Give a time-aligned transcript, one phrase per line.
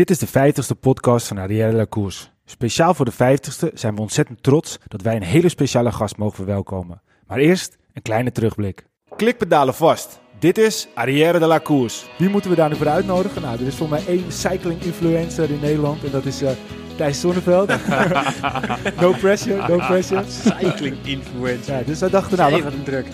[0.00, 2.26] Dit is de 50ste podcast van Arrière La Course.
[2.44, 6.36] Speciaal voor de 50ste zijn we ontzettend trots dat wij een hele speciale gast mogen
[6.36, 7.02] verwelkomen.
[7.26, 8.86] Maar eerst een kleine terugblik.
[9.16, 10.20] Klikpedalen vast.
[10.38, 12.04] Dit is Arrière de la Course.
[12.18, 13.42] Wie moeten we daar nu voor uitnodigen?
[13.42, 16.50] Nou, er is voor mij één cycling influencer in Nederland en dat is uh,
[16.96, 17.68] Thijs Zonneveld.
[19.00, 20.24] no pressure, no pressure.
[20.28, 21.74] Cycling influencer.
[21.74, 23.06] Ja, dus wij dachten, nou, wat een druk.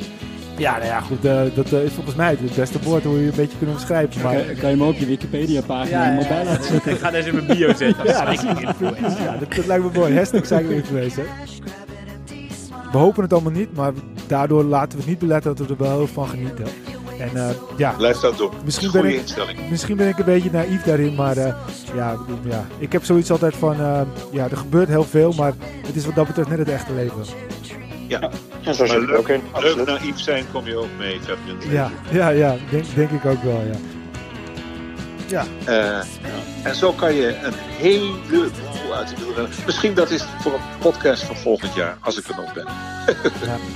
[0.57, 3.27] Ja, nou ja, goed, eh, dat eh, is volgens mij het beste woord hoe je
[3.27, 4.23] een beetje kunt omschrijven.
[4.23, 6.93] Maar, Kan, kan je hem ook op je Wikipedia-pagina Ja, helemaal ja, bij laten zetten?
[6.93, 8.05] Ik ga deze in mijn bio zetten.
[8.05, 9.23] Ja, influencer.
[9.23, 10.15] Ja, dat, dat lijkt me mooi.
[10.17, 11.25] Hashtag cycling influencer.
[12.93, 13.93] We hopen het allemaal niet, maar
[14.27, 16.65] daardoor laten we het niet beletten dat we er wel heel van genieten.
[17.19, 18.51] En eh, ja, Blijf dat doen.
[18.65, 19.59] Misschien ben ik- instelling.
[19.71, 21.55] misschien ben ik een beetje naïef daarin, maar eh,
[21.95, 22.15] ja,
[22.49, 24.01] ja, ik heb zoiets altijd van, eh,
[24.33, 25.53] ja, er gebeurt heel veel, maar
[25.87, 27.23] het is wat dat betreft net het echte leven.
[28.09, 28.31] Ja.
[28.63, 29.87] En zo zit Maar ik ook in, Leuk absoluut.
[29.87, 31.21] naïef zijn kom je ook mee.
[31.69, 33.79] Ja, ja, ja, denk, denk ik ook wel, ja.
[35.29, 36.05] Ja, Eh,
[36.63, 39.51] en zo kan je een heleboel uit de wielrennen.
[39.67, 42.65] Misschien dat is voor een podcast van volgend jaar, als ik er nog ben.
[43.45, 43.57] Ja.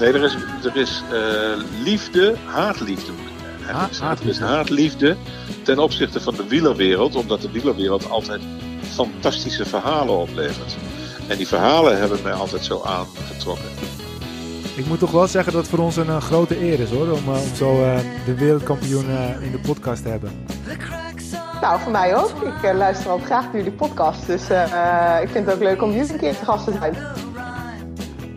[0.00, 3.12] Nee, er is, er is eh, liefde, haatliefde.
[3.12, 3.68] moet ik.
[3.68, 4.44] Er is haatliefde.
[4.44, 5.16] haatliefde
[5.62, 8.40] ten opzichte van de wielerwereld, omdat de wielerwereld altijd
[8.94, 10.76] fantastische verhalen oplevert.
[11.32, 13.68] En die verhalen hebben mij altijd zo aangetrokken.
[14.76, 17.10] ik moet toch wel zeggen dat het voor ons een eh, grote eer is hoor,
[17.10, 19.06] om, eh, om zo eh, de wereldkampioen
[19.40, 20.46] in de podcast te hebben.
[21.60, 22.42] Nou, voor mij ook.
[22.42, 24.26] Ik luister altijd graag naar jullie podcast.
[24.26, 26.96] Dus eh, ik vind het ook leuk om jullie een keer te gast te zijn.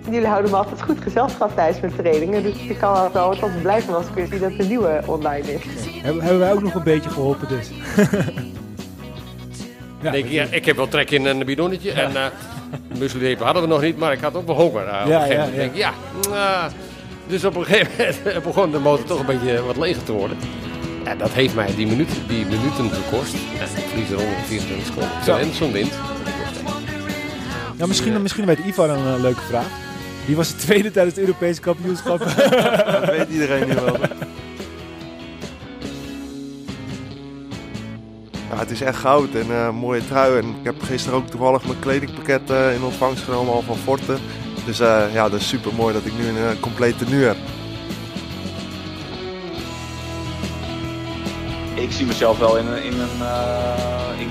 [0.10, 2.44] Jullie houden me altijd goed gezelschap tijdens mijn trainingen.
[2.44, 5.54] Dus ik kan er wel altijd blij van als ik zie dat de nieuwe online
[5.54, 5.62] is.
[6.02, 7.70] Hebben, hebben wij ook nog een beetje geholpen dus.
[10.02, 11.92] ja, denk ik, ja, ik heb wel trek in een bidonnetje.
[11.92, 12.26] En uh,
[13.00, 14.88] mueslirepen hadden we nog niet, maar ik had ook wel honger.
[14.88, 15.92] Uh, op Ja, een gegeven ja, moment denk ik, ja.
[16.30, 16.72] nou,
[17.28, 20.38] dus op een gegeven moment begon de motor toch een beetje wat leger te worden.
[21.04, 23.34] En dat heeft mij die, minuut, die minuten gekost.
[23.34, 25.24] En ik verlies er 124 seconden.
[25.24, 25.38] Zo.
[25.38, 25.92] En zo'n wind.
[27.78, 29.68] Ja, misschien, misschien weet Ivar een eh, leuke vraag.
[30.26, 32.20] Die was de tweede tijdens het Europese kampioenschap.
[32.86, 33.98] Dat weet iedereen nu wel.
[38.56, 40.38] Het is echt goud en eh, mooie trui.
[40.38, 44.16] En ik heb gisteren ook toevallig mijn kledingpakket eh, in ontvangst genomen al van Forte.
[44.66, 47.38] Dus eh, ja, dat is super mooi dat ik nu een compleet tenue heb.
[51.76, 52.84] ik zie mezelf wel in een.
[52.84, 53.10] In een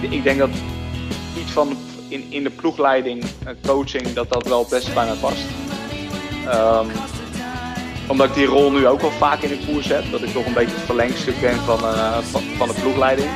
[0.03, 0.51] ik, ik denk dat
[1.39, 1.77] iets van
[2.09, 3.25] in, in de ploegleiding,
[3.67, 5.45] coaching, dat dat wel best bij mij past.
[6.49, 6.87] Ehm,
[8.07, 10.05] omdat ik die rol nu ook wel vaak in de koers heb.
[10.11, 11.79] Dat ik toch een beetje het verlengstuk ben van,
[12.23, 13.31] van, van de ploegleiding.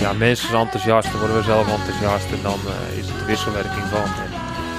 [0.00, 2.32] Ja, mensen zijn enthousiast, dan worden we zelf enthousiast.
[2.32, 4.02] En dan eh, is het de wisselwerking van.
[4.24, 4.30] En,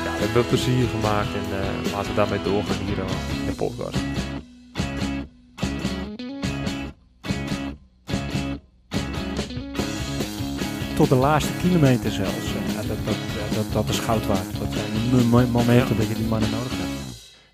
[0.06, 3.52] ja, we hebben plezier gemaakt en eh, laten we daarmee doorgaan hier eh, in de
[3.52, 3.98] podcast.
[10.96, 12.48] Tot de laatste kilometer zelfs.
[12.76, 13.16] Ja, dat, dat,
[13.56, 14.60] dat, dat is goud waard.
[14.60, 16.81] Dat zijn momenten dat je die mannen nodig hebt.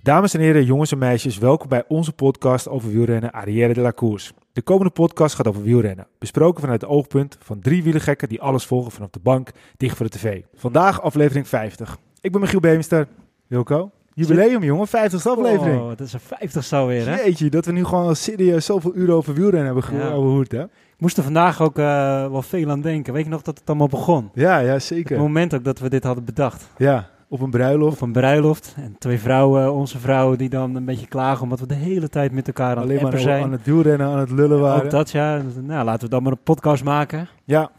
[0.08, 3.92] Dames en heren, jongens en meisjes, welkom bij onze podcast over wielrennen Arrière de la
[3.92, 4.32] Course.
[4.54, 8.66] De komende podcast gaat over wielrennen, besproken vanuit het oogpunt van drie wielergekken die alles
[8.66, 10.42] volgen vanaf de bank, dicht voor de tv.
[10.56, 11.98] Vandaag aflevering 50.
[12.22, 13.08] Ik ben Michiel Beemster.
[13.48, 15.80] Wilco, jubileum jongen, 50ste aflevering.
[15.82, 17.22] Oh, dat is een vijftigste alweer, hè?
[17.22, 20.12] Jeetje, dat we nu gewoon serieus zoveel uren over wielrennen hebben Ja.
[20.12, 20.64] overhoerd, hè?
[20.64, 21.86] Ik moest er vandaag ook eh,
[22.32, 23.14] wel veel aan denken.
[23.14, 24.30] Weet je nog dat het allemaal begon?
[24.34, 25.20] Ja, ja, Het zeker.
[25.20, 26.68] moment ook dat we dit hadden bedacht.
[26.78, 27.96] Ja, op een bruiloft.
[27.96, 28.74] Op een bruiloft.
[28.78, 32.32] En twee vrouwen, onze vrouwen, die dan een beetje klagen omdat we de hele tijd
[32.32, 33.44] met elkaar aan Alleen het maar zijn.
[33.44, 34.84] aan het wielrennen, aan het lullen waren.
[34.84, 35.42] Ook dat, ja.
[35.62, 37.28] Nou, laten we dan maar een podcast maken.
[37.44, 37.70] Ja,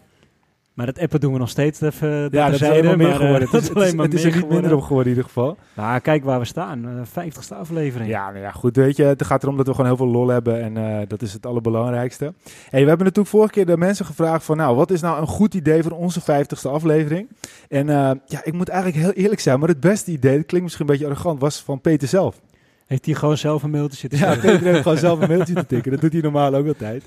[0.78, 3.08] Maar dat appen doen we nog steeds even ja dat is terzijde, alleen maar meer
[3.08, 3.48] eh, geworden.
[3.50, 4.78] Het is, is het is, alleen maar het is er meer niet minder geworden.
[4.78, 5.56] op geworden in ieder geval.
[5.74, 6.84] Nou, kijk waar we staan.
[6.84, 8.10] Eh, Vijftigste aflevering.
[8.10, 8.76] Ja, nou ja, goed.
[8.76, 10.62] Weet je, het gaat erom dat we gewoon heel veel lol hebben.
[10.62, 12.24] En eh, dat is het allerbelangrijkste.
[12.68, 14.56] Hey, we hebben natuurlijk vorige keer de mensen gevraagd van...
[14.56, 17.28] Nou, wat is nou een goed idee voor onze 50ste aflevering?
[17.68, 19.58] En eh, ja, ik moet eigenlijk heel eerlijk zijn.
[19.58, 21.40] Maar het beste idee, dat klinkt misschien een beetje arrogant...
[21.40, 22.40] was van Peter zelf.
[22.88, 24.34] Heeft hij gewoon zelf een mailtje zitten Ja?
[24.34, 25.92] Peter heeft gewoon zelf een mailtje te tikken.
[25.92, 27.04] Dat doet hij normaal ook altijd.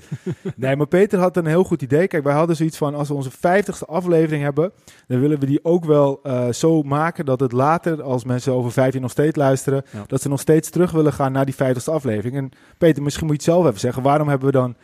[0.56, 2.06] Nee, maar Peter had een heel goed idee.
[2.06, 2.94] Kijk, wij hadden zoiets van...
[2.94, 4.72] Als we onze 50ste aflevering hebben...
[5.06, 7.24] dan willen we die ook wel eh, zo maken...
[7.24, 9.84] dat het later, als mensen over vijf jaar nog steeds luisteren...
[9.90, 10.04] Ja.
[10.06, 12.36] dat ze nog steeds terug willen gaan naar die 50ste aflevering.
[12.36, 14.02] En Peter, misschien moet je het zelf even zeggen.
[14.02, 14.74] Waarom hebben we dan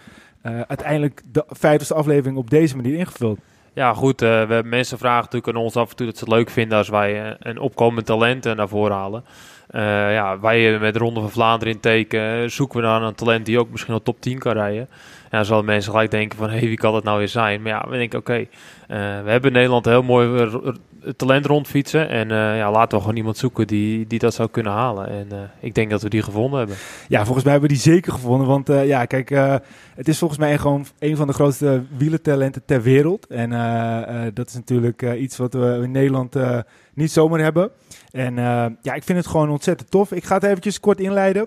[0.42, 3.38] eh, uiteindelijk de 50ste aflevering op deze manier ingevuld?
[3.72, 4.22] Ja, goed.
[4.22, 6.78] eh, we, mensen vragen natuurlijk aan ons af en toe dat ze het leuk vinden
[6.78, 9.24] als wij een opkomend talent naar voren halen.
[9.68, 13.14] Eh, ja, wij met de Ronde van Vlaanderen in teken eh, zoeken we naar een
[13.14, 14.88] talent die ook misschien al top 10 kan rijden.
[15.30, 17.62] Ja, zullen mensen gelijk denken van, hé, wie kan dat nou weer zijn?
[17.62, 18.46] Maar ja, we denken, oké, eh,
[18.98, 20.72] we hebben in Nederland heel mooi eh,
[21.16, 22.08] talent rondfietsen.
[22.08, 25.08] En eh, ja, laten we gewoon iemand zoeken die, die dat zou kunnen halen.
[25.08, 26.76] En ik denk dat we die gevonden hebben.
[27.08, 28.46] Ja, volgens mij hebben we die zeker gevonden.
[28.46, 29.28] Want ja, kijk,
[29.94, 33.26] het is volgens mij gewoon een van de grootste wielertalenten ter wereld.
[33.26, 33.50] En
[34.34, 36.36] dat is natuurlijk iets wat we in Nederland
[36.94, 37.70] niet zomaar hebben.
[38.10, 38.34] En
[38.82, 40.12] ja, ik vind het gewoon ontzettend tof.
[40.12, 41.46] Ik ga het eventjes kort inleiden.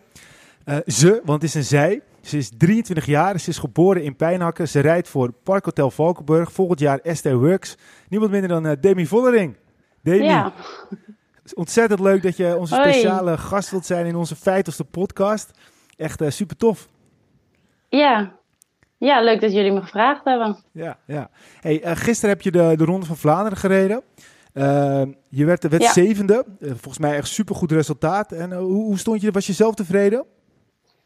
[0.85, 2.01] Ze, want het is een zij.
[2.21, 4.67] Ze is 23 jaar, ze is geboren in Pijnhakken.
[4.67, 6.51] Ze rijdt voor Parkhotel Valkenburg.
[6.51, 7.77] Volgend jaar Esther Works.
[8.09, 9.55] Niemand minder dan eh, Demi Vollering.
[10.03, 10.53] Demi, Ja,
[10.89, 12.91] het is ontzettend leuk dat je onze Hoi.
[12.91, 15.51] speciale gast wilt zijn in onze 50ste podcast.
[15.97, 16.87] Echt eh, super tof.
[17.89, 18.39] ja.
[18.97, 20.57] Ja, leuk dat jullie me gevraagd hebben.
[20.71, 21.29] Ja, ja.
[21.61, 24.01] Hey, eh, gisteren heb je de, de Ronde van Vlaanderen gereden.
[24.53, 25.91] Eh, je werd, werd Ja.
[25.91, 26.45] zevende.
[26.59, 28.31] Volgens mij echt supergoed resultaat.
[28.31, 29.31] En hoe, hoe stond je?
[29.31, 30.25] Was je zelf tevreden?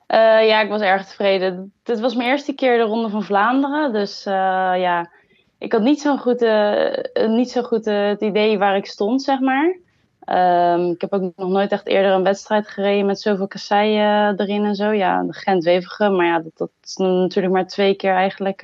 [0.07, 1.73] Eh, ja, ik was erg tevreden.
[1.83, 3.93] Dit was mijn eerste keer de Ronde van Vlaanderen.
[3.93, 4.33] Dus eh,
[4.77, 5.09] ja,
[5.57, 9.39] ik had niet zo goed, eh, niet zo goed het idee waar ik stond, zeg
[9.39, 9.77] maar.
[10.19, 14.65] Ehm, ik heb ook nog nooit echt eerder een wedstrijd gereden met zoveel kasseien erin
[14.65, 14.91] en zo.
[14.91, 18.63] Ja, de Gent-Wevergem, maar ja, dat, dat is natuurlijk maar twee keer eigenlijk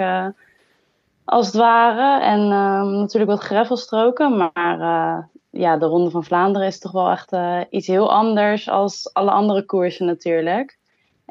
[1.26, 2.24] als het ware.
[2.24, 7.36] En ehm, natuurlijk wat greffelstroken, maar ja, de Ronde van Vlaanderen is toch wel echt
[7.70, 10.80] iets heel anders als alle andere koersen natuurlijk.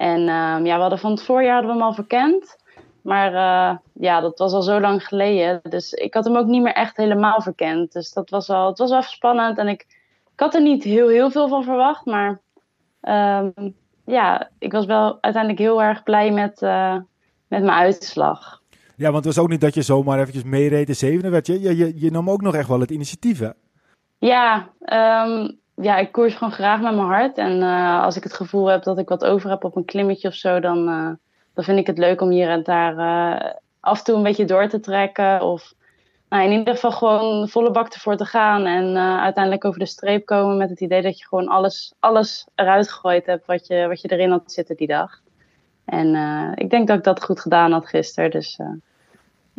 [0.00, 2.56] En ehm, ja, we hadden van het voorjaar hadden we hem al verkend.
[3.02, 5.60] Maar eh, ja, dat was al zo lang geleden.
[5.62, 7.92] Dus ik had hem ook niet meer echt helemaal verkend.
[7.92, 9.58] Dus dat was wel, het was wel spannend.
[9.58, 9.80] En ik,
[10.32, 12.04] ik had er niet heel, heel veel van verwacht.
[12.04, 12.40] Maar
[13.00, 13.50] ehm,
[14.04, 16.96] ja, ik was wel uiteindelijk heel erg blij met, eh,
[17.48, 18.62] met mijn uitslag.
[18.96, 21.46] Ja, want het was ook niet dat je zomaar eventjes meereed de zevende werd.
[21.46, 23.50] Je, je, je, nam ook nog echt wel het initiatief, hè?
[24.18, 25.48] Ja, ehm,
[25.80, 27.38] ja, ik koers gewoon graag met mijn hart.
[27.38, 30.28] En eh, als ik het gevoel heb dat ik wat over heb op een klimmetje
[30.28, 31.10] of zo, dan, eh,
[31.54, 34.44] dan vind ik het leuk om hier en daar eh, af en toe een beetje
[34.44, 35.42] door te trekken.
[35.42, 35.74] Of
[36.28, 38.66] nou, in ieder geval gewoon volle bak ervoor te gaan.
[38.66, 42.90] En uiteindelijk over de streep komen met het idee dat je gewoon alles, alles eruit
[42.90, 45.20] gegooid hebt wat je, wat je erin had zitten die dag.
[45.84, 46.14] En
[46.54, 48.30] ik denk dat ik dat goed gedaan had gisteren.
[48.30, 48.58] Dus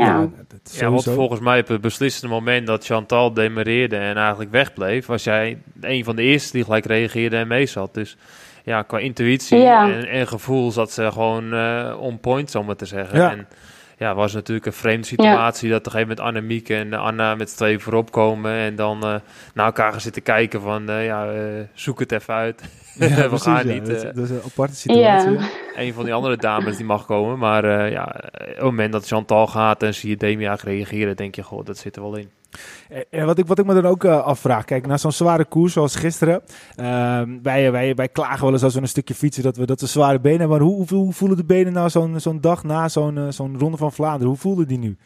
[0.06, 0.30] ja.
[0.48, 5.06] dat Ja, want volgens mij op het beslissende moment dat Chantal demareerde en eigenlijk wegbleef,
[5.06, 7.94] was jij een van de eerste die gelijk reageerde en mee zat.
[7.94, 8.18] Dus
[8.64, 9.92] ja, qua intuïtie Ja.
[9.92, 13.20] en, en gevoel zat ze gewoon eh on point, zo maar te zeggen.
[13.20, 13.32] Ja.
[13.32, 13.48] En
[14.02, 17.50] ja, was natuurlijk een vreemde situatie dat op een gegeven moment Annemiek en Anna met
[17.50, 19.16] z'n tweeën voorop komen en dan eh,
[19.54, 21.40] naar elkaar gaan zitten kijken van, eh, ja, eh,
[21.74, 22.62] zoek het even uit.
[22.96, 23.74] Ja, We precies, gaan ja.
[23.74, 25.38] niet, Dat, is- dat is een aparte situatie.
[25.76, 27.38] Een van die andere dames die mag komen.
[27.38, 28.04] Maar ja,
[28.34, 31.66] op het moment dat Chantal gaat en zie je Demi eigenlijk reageren, denk je, goh,
[31.66, 32.30] dat zit er wel in.
[32.90, 35.46] En- En wat ik, wat ik me dan ook eh, afvraag, kijk, na zo'n zware
[35.46, 36.42] koers zoals gisteren.
[36.76, 39.82] ehm, wij, wij, wij klagen wel eens als we een stukje fietsen dat we, dat
[39.82, 40.58] we zware benen hebben.
[40.58, 43.78] Maar hoe, hoe, voelen de benen nou zo'n zo'n dag na zo'n eh, zo'n ronde
[43.78, 44.28] van Vlaanderen?
[44.28, 44.98] Hoe voelden die nu?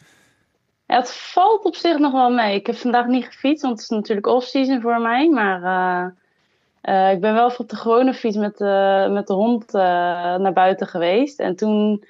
[0.86, 2.54] Het valt op zich nog wel mee.
[2.54, 5.28] Ik heb vandaag niet gefietst, want het is natuurlijk off-season voor mij.
[5.28, 8.58] Maar eh, eh, ik ben wel op de gewone fiets met,
[9.10, 9.82] met de hond eh,
[10.36, 11.40] naar buiten geweest.
[11.40, 12.04] En toen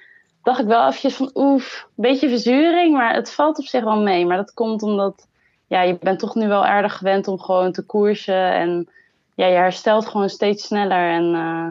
[0.47, 2.93] dacht ik wel eventjes van oef, een beetje verzuring.
[2.93, 4.25] Maar het valt op zich wel mee.
[4.25, 5.27] Maar dat komt omdat
[5.67, 8.51] ja, je bent toch nu wel erg gewend om gewoon te koersen.
[8.51, 8.89] En
[9.35, 11.09] ja, je herstelt gewoon steeds sneller.
[11.09, 11.67] En eh,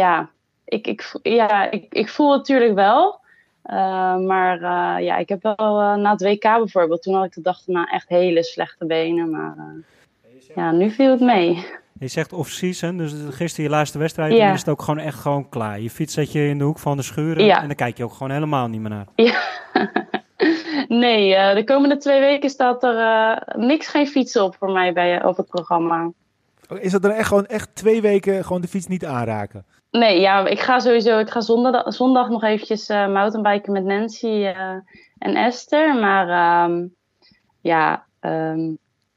[0.00, 0.30] ja,
[0.64, 3.20] ik, ik, ja ik, ik voel het natuurlijk wel.
[3.66, 7.40] Uh, maar uh, ja, ik heb wel na het WK bijvoorbeeld, toen had ik de
[7.40, 9.30] dag daarna echt hele slechte benen.
[9.30, 9.56] Maar
[10.54, 11.66] ja, nu viel het mee.
[12.02, 14.44] Je zegt off-season, dus gisteren je laatste wedstrijd, Ja.
[14.44, 15.80] dan is het ook gewoon echt gewoon klaar.
[15.80, 17.60] Je fiets zet je in de hoek van de schuren Ja.
[17.60, 19.06] en dan kijk je ook gewoon helemaal niet meer naar.
[19.14, 19.40] Ja.
[21.04, 24.92] nee, eh, de komende twee weken staat er eh, niks, geen fietsen op voor mij
[24.92, 26.10] bij, op het programma.
[26.80, 29.64] Is dat dan echt gewoon echt twee weken gewoon de fiets niet aanraken?
[29.90, 34.26] Nee, ja, ik ga sowieso, ik ga zondag, zondag nog eventjes eh mountainbiken met Nancy
[34.26, 34.70] eh,
[35.18, 35.94] en Esther.
[35.94, 36.86] Maar ehm,
[37.60, 38.70] ja, ehm,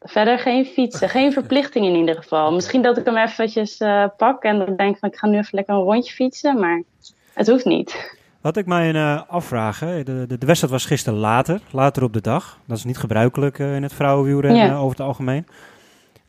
[0.06, 2.54] verder geen fietsen, geen verplichting in ieder geval.
[2.54, 5.56] Misschien dat ik hem eventjes eh, pak en dan denk van ik ga nu even
[5.56, 6.84] lekker een rondje fietsen, maar
[7.34, 8.18] het hoeft niet.
[8.42, 12.22] Wat ik mij uh, afvraag, de, de, de wedstrijd was gisteren later, later op de
[12.22, 12.60] dag.
[12.66, 14.76] Dat is niet gebruikelijk uh, in het vrouwenwielrennen Ja.
[14.76, 15.48] over het algemeen.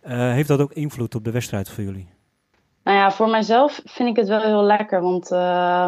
[0.09, 2.09] Heeft dat ook invloed op de wedstrijd voor jullie?
[2.85, 5.01] Nou ja, voor mijzelf vind ik het wel heel lekker.
[5.01, 5.87] Want uh,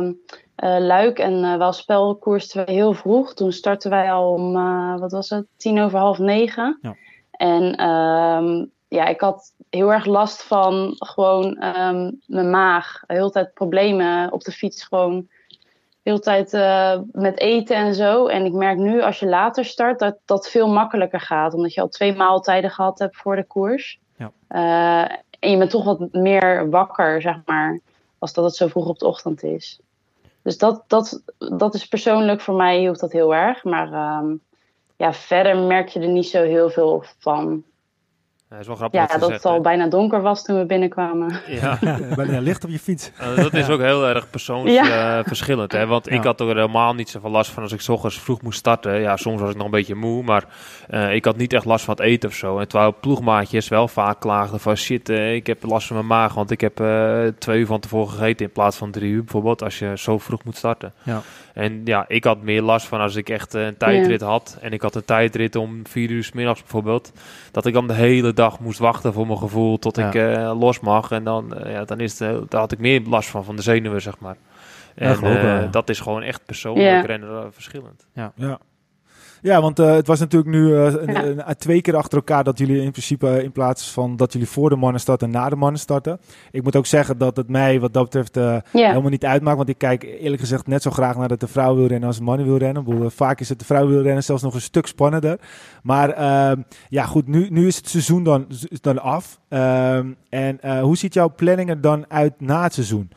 [0.78, 3.34] Luik en Welspel koersten wij heel vroeg.
[3.34, 4.52] Toen startten wij al om,
[5.00, 6.78] wat was het, tien over half negen.
[6.82, 6.94] Ja.
[7.38, 13.02] En um, ja, ik had heel erg last van gewoon um, mijn maag.
[13.06, 15.28] De hele tijd problemen op de fiets gewoon.
[16.02, 18.26] De hele tijd uh, met eten en zo.
[18.26, 21.54] En ik merk nu als je later start dat dat veel makkelijker gaat.
[21.54, 23.98] Omdat je al twee maaltijden gehad hebt voor de koers.
[24.16, 24.32] Ja.
[24.48, 27.80] Uh, en je bent toch wat meer wakker, zeg maar,
[28.18, 29.80] als dat het zo vroeg op de ochtend is.
[30.42, 33.64] Dus dat, dat, dat is persoonlijk voor mij hielp dat heel erg.
[33.64, 34.40] Maar um,
[34.98, 37.64] ja, verder merk je er niet zo heel veel van.
[38.48, 40.66] Dat is wel grappig Ja, je dat zegt, het al bijna donker was toen we
[40.66, 41.40] binnenkwamen.
[41.46, 41.78] Ja.
[42.16, 43.10] Bijna licht op je fiets.
[43.20, 45.72] Uh, dat is ook heel erg persoonsverschillend.
[45.72, 45.86] hè?
[45.86, 46.22] Want ik Ja.
[46.22, 49.00] had er helemaal niet zoveel last van als ik 's ochtends vroeg moest starten.
[49.00, 50.44] Ja, soms was ik nog een beetje moe, maar
[50.88, 52.58] eh, ik had niet echt last van het eten of zo.
[52.58, 56.34] En terwijl ploegmaatjes wel vaak klaagden van shit, eh, ik heb last van mijn maag,
[56.34, 59.62] want ik heb eh, twee uur van tevoren gegeten in plaats van drie uur bijvoorbeeld,
[59.62, 60.92] als je zo vroeg moet starten.
[61.02, 61.20] Ja.
[61.54, 64.58] En ja, ik had meer last van als ik echt een tijdrit had.
[64.60, 67.12] En ik had een tijdrit om vier uur s middags bijvoorbeeld.
[67.50, 70.06] Dat ik dan de hele dag moest wachten voor mijn gevoel tot Ja.
[70.06, 71.10] ik eh, los mag.
[71.10, 73.56] En dan, eh, ja, dan is het, eh, daar had ik meer last van, van
[73.56, 74.36] de zenuwen, zeg maar.
[74.94, 75.66] En eh, ja.
[75.70, 77.00] dat is gewoon echt persoonlijk Ja.
[77.00, 78.06] rennen verschillend.
[78.12, 78.32] Ja.
[78.34, 78.58] Ja,
[79.42, 81.24] want eh, het was natuurlijk nu eh, Ja.
[81.24, 84.48] een- twee keer achter elkaar dat jullie in principe eh, in plaats van dat jullie
[84.48, 86.18] voor de mannen starten, na de mannen starten.
[86.50, 89.56] Ik moet ook zeggen dat het mij wat dat betreft eh, Ja, helemaal niet uitmaakt.
[89.56, 92.16] Want ik kijk eerlijk gezegd net zo graag naar dat de vrouw wil rennen als
[92.18, 92.84] de mannen wil rennen.
[92.84, 95.38] Bedoel, eh, vaak is het de vrouw wil rennen zelfs nog een stuk spannender.
[95.82, 98.46] Maar ehm, ja, goed, nu, nu is het seizoen dan,
[98.80, 99.38] dan af.
[99.48, 103.10] Ehm, en eh, hoe ziet jouw planning er dan uit na het seizoen?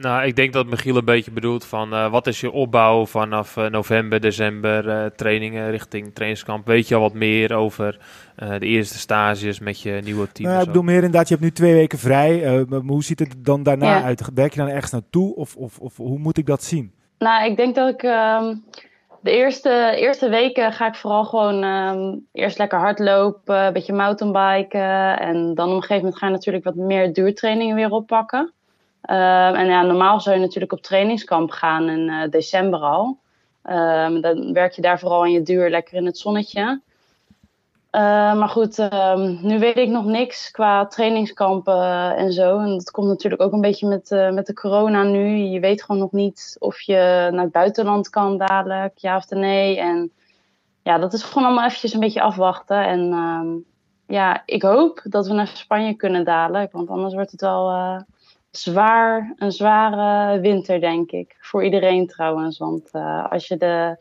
[0.00, 3.56] Nou, ik denk dat Michiel een beetje bedoelt van eh, wat is je opbouw vanaf
[3.56, 6.66] eh, november, december, eh, trainingen richting trainingskamp.
[6.66, 7.98] Weet je al wat meer over
[8.36, 10.48] eh, de eerste stages met je nieuwe team?
[10.48, 12.44] Nou, ik bedoel meer inderdaad, je hebt nu twee weken vrij.
[12.44, 14.02] Eh, maar hoe ziet het dan daarna Ja.
[14.02, 14.28] uit?
[14.34, 16.92] Werk je dan ergens naartoe of, of, of hoe moet ik dat zien?
[17.18, 18.54] nou, ik denk dat ik ehm,
[19.20, 25.18] de eerste, eerste weken ga ik vooral gewoon ehm, eerst lekker hardlopen, een beetje mountainbiken.
[25.18, 28.52] En dan op een gegeven moment ga je natuurlijk wat meer duurtrainingen weer oppakken.
[29.06, 33.18] Ehm, en ja, normaal zou je natuurlijk op trainingskamp gaan in eh, december al.
[33.62, 36.80] Ehm, dan werk je daar vooral aan je duur lekker in het zonnetje.
[37.90, 38.02] Eh,
[38.34, 42.58] maar goed, ehm, nu weet ik nog niks qua trainingskampen en zo.
[42.58, 45.36] En dat komt natuurlijk ook een beetje met, eh, met de corona nu.
[45.36, 49.78] Je weet gewoon nog niet of je naar het buitenland kan dadelijk, ja of nee.
[49.78, 50.12] En
[50.82, 52.86] ja, dat is gewoon allemaal eventjes een beetje afwachten.
[52.86, 53.46] En ehm,
[54.06, 56.72] ja, ik hoop dat we naar Spanje kunnen dadelijk.
[56.72, 58.00] Want anders wordt het wel eh,
[58.56, 61.36] zwaar, een zware winter, denk ik.
[61.40, 62.58] Voor iedereen trouwens.
[62.58, 63.96] Want eh, als je de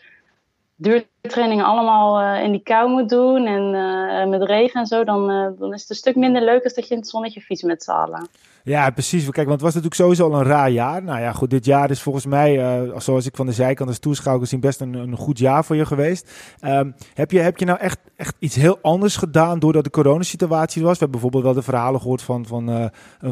[1.25, 5.29] duurtrainingen allemaal eh, in die kou moet doen en eh, met regen en zo, dan,
[5.29, 7.63] eh, dan is het een stuk minder leuk als dat je in het zonnetje fietst
[7.63, 8.27] met z'n allen.
[8.63, 9.23] Ja, precies.
[9.23, 11.03] Kijk, want het was natuurlijk sowieso al een raar jaar.
[11.03, 14.43] Nou ja, goed, dit jaar is volgens mij, zoals ik van de zijkant als toeschouwer
[14.43, 16.31] gezien, best een, een goed jaar voor je geweest.
[16.59, 20.81] Ehm, heb, je, heb je nou echt, echt iets heel anders gedaan doordat de coronasituatie
[20.81, 20.91] was?
[20.91, 22.91] We hebben bijvoorbeeld wel de verhalen gehoord van, van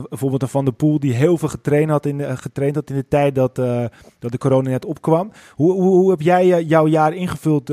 [0.09, 2.95] bijvoorbeeld een Van der Poel die heel veel getraind had in de, getraind had in
[2.95, 3.55] de tijd dat,
[4.19, 5.31] dat de corona net opkwam.
[5.55, 7.69] Hoe, hoe, hoe heb jij jouw jaar ingevuld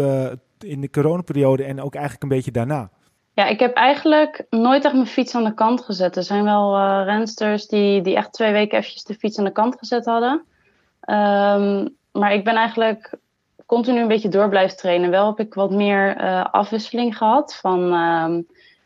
[0.59, 2.91] in de coronaperiode en ook eigenlijk een beetje daarna?
[3.35, 6.17] Ja, ik heb eigenlijk nooit echt mijn fiets aan de kant gezet.
[6.17, 9.53] Er zijn wel eh rensters die, die echt twee weken eventjes de fiets aan de
[9.53, 10.45] kant gezet hadden.
[11.01, 13.19] Ehm, maar ik ben eigenlijk
[13.67, 15.11] continu een beetje door blijven trainen.
[15.11, 18.43] Wel heb ik wat meer eh, afwisseling gehad van ehm,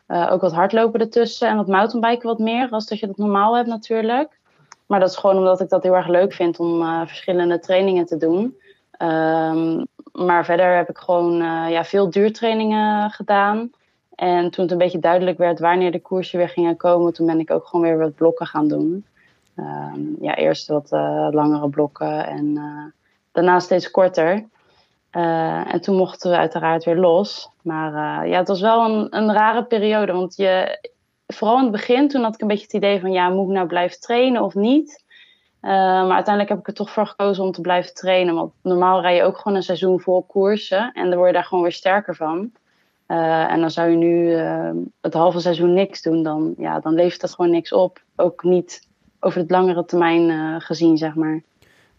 [0.07, 3.55] eh, ook wat hardlopen ertussen en wat mountainbiken wat meer, als dat je dat normaal
[3.55, 4.39] hebt natuurlijk.
[4.87, 8.05] Maar dat is gewoon omdat ik dat heel erg leuk vind om eh, verschillende trainingen
[8.05, 8.57] te doen.
[8.91, 9.83] Ehm,
[10.15, 13.71] maar verder heb ik gewoon eh, ja, veel duurtrainingen gedaan.
[14.15, 17.39] En toen het een beetje duidelijk werd wanneer de koersen weer gingen komen, toen ben
[17.39, 19.05] ik ook gewoon weer wat blokken gaan doen.
[19.55, 24.45] Ehm, ja, eerst wat eh, langere blokken en eh, daarna steeds korter.
[25.11, 27.49] En toen mochten we uiteraard weer los.
[27.61, 30.11] Maar ja, het was wel een, een rare periode.
[30.11, 30.79] Want je,
[31.27, 33.11] vooral in het begin, toen had ik een beetje het idee van...
[33.11, 35.04] ja, moet ik nou blijven trainen of niet?
[35.65, 38.35] Eh, maar uiteindelijk heb ik er toch voor gekozen om te blijven trainen.
[38.35, 40.91] Want normaal rij je ook gewoon een seizoen vol koersen.
[40.93, 42.51] En dan word je daar gewoon weer sterker van.
[43.05, 44.69] Eh, en dan zou je nu eh,
[45.01, 46.23] het halve seizoen niks doen.
[46.23, 48.01] Dan, ja, dan levert dat gewoon niks op.
[48.15, 48.87] Ook niet
[49.19, 51.41] over het langere termijn gezien, zeg maar.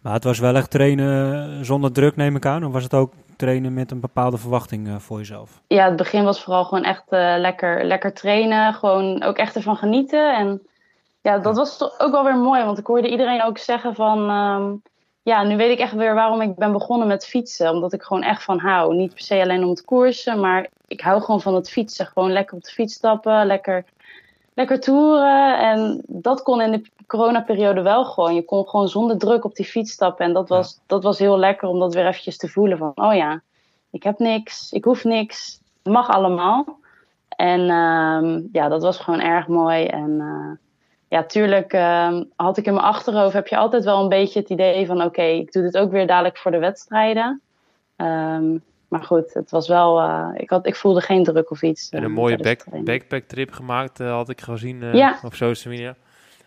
[0.01, 2.65] Maar het was wel echt trainen zonder druk, neem ik aan.
[2.65, 5.61] Of was het ook trainen met een bepaalde verwachting voor jezelf?
[5.67, 7.05] ja, het begin was vooral gewoon echt
[7.39, 8.75] lekker, lekker trainen.
[8.75, 10.37] Gewoon ook echt ervan genieten.
[10.37, 10.63] En
[11.27, 12.65] ja, dat was toch ook wel weer mooi.
[12.65, 14.29] Want ik hoorde iedereen ook zeggen van...
[14.29, 14.75] ehm,
[15.23, 17.71] ja, nu weet ik echt weer waarom ik ben begonnen met fietsen.
[17.71, 18.95] Omdat ik gewoon echt van hou.
[18.95, 22.07] Niet per se alleen om het koersen, maar ik hou gewoon van het fietsen.
[22.07, 23.85] Gewoon lekker op de fiets stappen, lekker,
[24.55, 25.59] lekker toeren.
[25.59, 28.35] En dat kon in de coronaperiode wel gewoon.
[28.35, 30.25] Je kon gewoon zonder druk op die fiets stappen.
[30.25, 32.93] En dat was, dat was heel lekker om dat weer eventjes te voelen van...
[32.95, 33.43] Oh ja,
[33.91, 36.79] ik heb niks, ik hoef niks, het mag allemaal.
[37.29, 39.85] En ehm, ja, dat was gewoon erg mooi.
[39.85, 40.66] En eh,
[41.09, 44.51] ja, tuurlijk ehm, had ik in mijn achterhoofd, heb je altijd wel een beetje het
[44.51, 45.03] idee van...
[45.03, 47.41] Oké, ik doe dit ook weer dadelijk voor de wedstrijden.
[47.97, 48.59] Ehm,
[48.89, 51.89] maar goed, het was wel, eh, ik, had, ik voelde geen druk of iets.
[51.91, 52.87] En eh, een mooie back, de training.
[52.99, 55.19] backpack trip gemaakt, eh, had ik gezien eh, Ja.
[55.23, 55.95] op social media.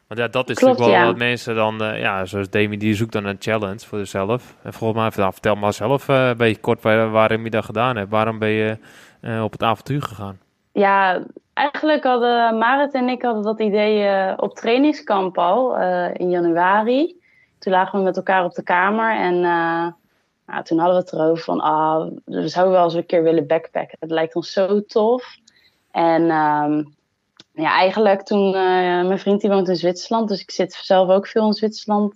[0.07, 1.11] Want ja, dat is Klopt, natuurlijk wel ja.
[1.11, 4.55] wat mensen dan, eh, ja, zoals Demi, die zoekt dan een challenge voor zichzelf.
[4.63, 7.65] En volgens mij, nou, vertel maar zelf eh, een beetje kort waar, waarom je dat
[7.65, 8.09] gedaan hebt.
[8.09, 8.77] Waarom ben je
[9.21, 10.39] eh, op het avontuur gegaan?
[10.71, 11.23] Ja,
[11.53, 17.17] eigenlijk hadden Marit en ik hadden dat idee uh, op trainingskamp al uh, in januari.
[17.59, 19.88] Toen lagen we met elkaar op de kamer en uh,
[20.45, 23.47] nou, toen hadden we het erover van, ah, we zouden wel eens een keer willen
[23.47, 23.97] backpacken.
[23.99, 25.38] Het lijkt ons zo tof.
[25.91, 26.95] En um,
[27.53, 31.45] ja, eigenlijk toen, mijn vriend die woont in Zwitserland, dus ik zit zelf ook veel
[31.45, 32.11] in Zwitserland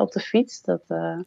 [0.00, 0.62] op de fiets.
[0.62, 1.24] Dat, daar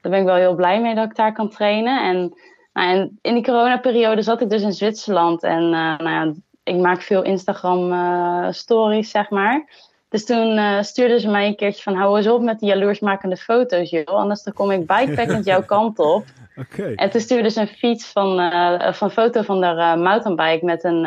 [0.00, 2.02] ben ik wel heel blij mee dat ik daar kan trainen.
[2.02, 2.34] En
[2.78, 5.42] nou, en in die coronaperiode zat ik dus in Zwitserland.
[5.42, 6.32] En uh, nou ja,
[6.62, 9.68] ik maak veel Instagram uh, stories, zeg maar.
[10.08, 11.94] Dus toen uh, stuurden ze mij een keertje van...
[11.94, 14.06] hou eens op met die jaloersmakende foto's, joh.
[14.06, 16.24] Anders dan kom ik bikepackend jouw kant op.
[16.56, 16.94] Okay.
[16.94, 18.52] En toen stuurde ze een fiets van,
[18.94, 20.64] van foto van de mountainbike...
[20.64, 21.06] met een,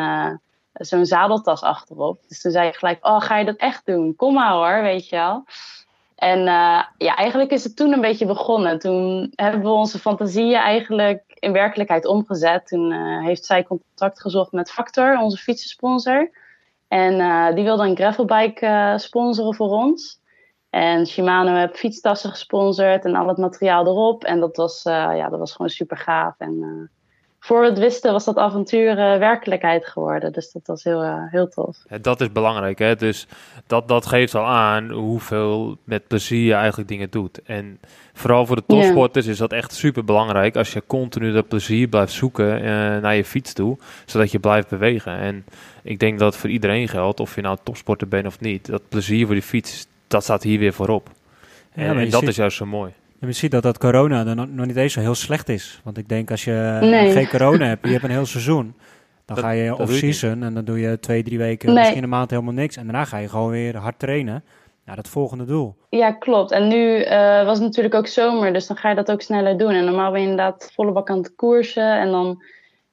[0.72, 2.20] zo'n zadeltas achterop.
[2.28, 3.06] Dus toen zei ik gelijk...
[3.06, 4.16] oh, ga je dat echt doen?
[4.16, 5.44] Kom maar hoor, weet je wel.
[6.14, 6.42] En
[6.96, 8.78] ja, eigenlijk is het toen een beetje begonnen.
[8.78, 12.66] Toen hebben we onze fantasieën eigenlijk in werkelijkheid omgezet.
[12.66, 16.30] Toen uh, heeft zij contact gezocht met Factor, onze fietsensponsor.
[16.88, 20.20] En uh, die wilde een gravelbike sponsoren voor ons.
[20.70, 24.24] En Shimano heeft fietstassen gesponsord en al het materiaal erop.
[24.24, 26.34] En dat was, ja, dat was gewoon super gaaf.
[26.38, 26.90] En
[27.44, 30.32] voor we het wisten was dat avontuur uh, werkelijkheid geworden.
[30.32, 31.76] Dus dat was heel, uh, heel tof.
[32.00, 32.96] Dat is belangrijk, hè?
[32.96, 33.26] Dus
[33.66, 37.42] dat, dat geeft al aan hoeveel met plezier je eigenlijk dingen doet.
[37.42, 37.80] En
[38.12, 39.34] vooral voor de topsporters yeah.
[39.34, 42.64] is dat echt super belangrijk als je continu dat plezier blijft zoeken uh,
[42.98, 45.16] naar je fiets toe, zodat je blijft bewegen.
[45.16, 45.44] En
[45.82, 49.26] ik denk dat voor iedereen geldt, of je nou topsporter bent of niet, dat plezier
[49.26, 51.08] voor die fiets, dat staat hier weer voorop.
[51.74, 52.28] Ja, en, en dat ziet...
[52.28, 52.92] is juist zo mooi.
[53.22, 55.80] En je ziet dat dat corona er nog niet eens zo heel slecht is.
[55.84, 57.10] Want ik denk als je nee.
[57.10, 58.74] geen corona hebt, je hebt een heel seizoen.
[59.24, 61.78] Dan ga je off-season en dan doe je twee, drie weken, nee.
[61.78, 62.76] misschien een maand helemaal niks.
[62.76, 64.44] En daarna ga je gewoon weer hard trainen
[64.84, 65.76] naar dat volgende doel.
[65.88, 66.50] Ja, klopt.
[66.50, 69.58] En nu uh, was het natuurlijk ook zomer, dus dan ga je dat ook sneller
[69.58, 69.70] doen.
[69.70, 72.42] En normaal ben je inderdaad volle bak aan het koersen en dan,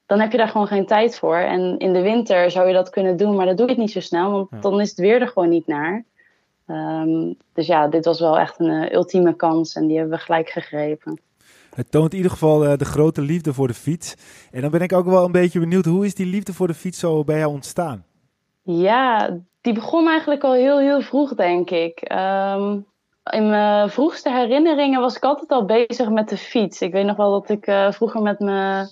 [0.06, 1.36] dan heb je daar gewoon geen tijd voor.
[1.36, 3.92] En in de winter zou je dat kunnen doen, maar dat doe je het niet
[3.92, 4.60] zo snel, want ja.
[4.60, 6.04] dan is het weer er gewoon niet naar.
[6.70, 10.24] Um, dus ja, dit was wel echt een uh, ultieme kans en die hebben we
[10.24, 11.20] gelijk gegrepen.
[11.74, 14.16] Het toont in ieder geval uh, de grote liefde voor de fiets.
[14.50, 16.74] En dan ben ik ook wel een beetje benieuwd, hoe is die liefde voor de
[16.74, 18.04] fiets zo bij jou ontstaan?
[18.62, 22.12] Ja, die begon eigenlijk al heel, heel vroeg, denk ik.
[22.12, 22.86] Um,
[23.30, 26.80] in mijn vroegste herinneringen was ik altijd al bezig met de fiets.
[26.80, 28.88] Ik weet nog wel dat ik uh, vroeger met mijn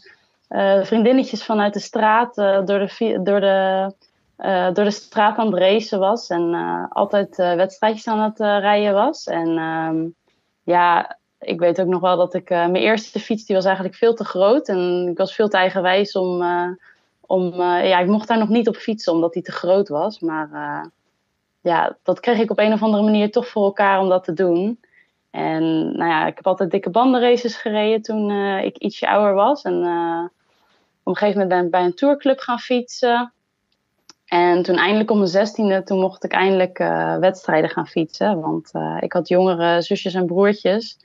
[0.82, 3.92] vriendinnetjes vanuit de straat door de, door de
[4.38, 8.38] uh, door de straat aan het racen was en uh, altijd uh, wedstrijdjes aan het
[8.38, 9.26] rijden was.
[9.26, 10.14] En um,
[10.62, 14.14] ja, ik weet ook nog wel dat ik mijn eerste fiets die was eigenlijk veel
[14.14, 16.42] te groot en ik was veel te eigenwijs om,
[17.20, 20.20] om ja, ik mocht daar nog niet op fietsen omdat die te groot was.
[20.20, 20.48] Maar
[21.60, 24.32] ja, dat kreeg ik op een of andere manier toch voor elkaar om dat te
[24.32, 24.80] doen.
[25.30, 25.62] En
[25.96, 29.62] nou ja, ik heb altijd dikke bandenraces gereden toen ik ietsje ouder was.
[29.62, 29.74] En
[31.02, 33.32] op een gegeven moment ben ik bij een tourclub gaan fietsen.
[34.28, 38.40] En toen eindelijk op mijn zestiende, toen mocht ik eindelijk uh, wedstrijden gaan fietsen.
[38.40, 40.98] Want uh, ik had jongere zusjes en broertjes.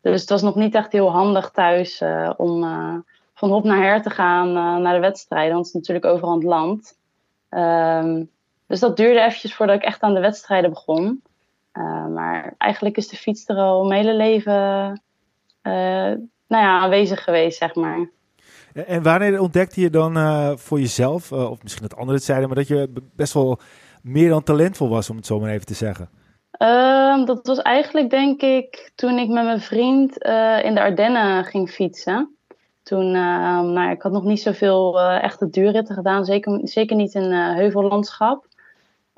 [0.00, 2.60] Dus het was nog niet echt heel handig thuis uh, om
[3.34, 5.52] van hop naar her te gaan naar de wedstrijden.
[5.52, 6.98] Want het is natuurlijk overal het land.
[7.50, 8.30] Um,
[8.66, 11.22] dus dat duurde eventjes voordat ik echt aan de wedstrijden begon.
[12.14, 15.02] maar eigenlijk is de fiets er al mijn hele leven
[16.50, 18.10] nou ja, aanwezig geweest, zeg maar.
[18.72, 22.48] En wanneer ontdekte je dan uh, voor jezelf, uh, of misschien dat anderen het zeiden,
[22.48, 23.58] maar dat je best wel
[24.02, 26.08] meer dan talentvol was, om het zo maar even te zeggen?
[26.62, 31.44] Uh, dat was eigenlijk, denk ik, toen ik met mijn vriend uh, in de Ardennen
[31.44, 32.34] ging fietsen.
[32.82, 38.46] Toen, nou, ik had nog niet zoveel echte duurritten gedaan, zeker, zeker niet in heuvellandschap.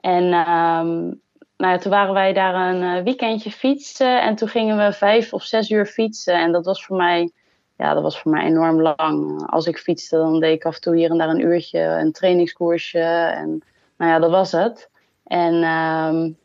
[0.00, 1.20] En um,
[1.56, 5.42] nou ja, toen waren wij daar een weekendje fietsen en toen gingen we vijf of
[5.42, 6.34] zes uur fietsen.
[6.34, 7.30] En dat was voor mij
[7.76, 9.42] ja, dat was voor mij enorm lang.
[9.46, 12.12] Als ik fietste, dan deed ik af en toe hier en daar een uurtje, een
[12.12, 13.00] trainingskoersje.
[13.34, 13.62] En
[13.96, 14.90] nou ja, dat was het.
[15.24, 16.36] En um,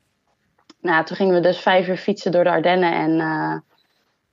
[0.82, 2.94] nou, toen gingen we dus vijf uur fietsen door de Ardennen.
[2.94, 3.56] En uh,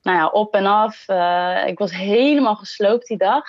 [0.01, 1.07] nou ja, op en af.
[1.07, 3.43] Uh, ik was helemaal gesloopt die dag.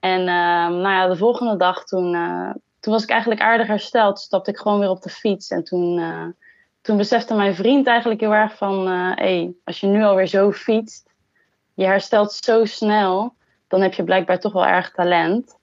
[0.00, 0.26] En uh,
[0.68, 4.18] nou ja, de volgende dag toen, uh, toen was ik eigenlijk aardig hersteld.
[4.18, 5.50] Stapte ik gewoon weer op de fiets.
[5.50, 6.00] En toen,
[6.80, 8.86] toen besefte mijn vriend eigenlijk heel erg van...
[8.86, 11.09] hé, hey, als je nu alweer zo fietst
[11.80, 13.34] je herstelt zo snel,
[13.68, 15.56] dan heb je blijkbaar toch wel erg talent.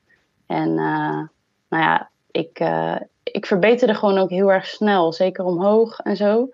[0.48, 1.22] En uh,
[1.70, 6.50] nou ja, ik, uh, ik verbeterde gewoon ook heel erg snel, zeker omhoog en zo.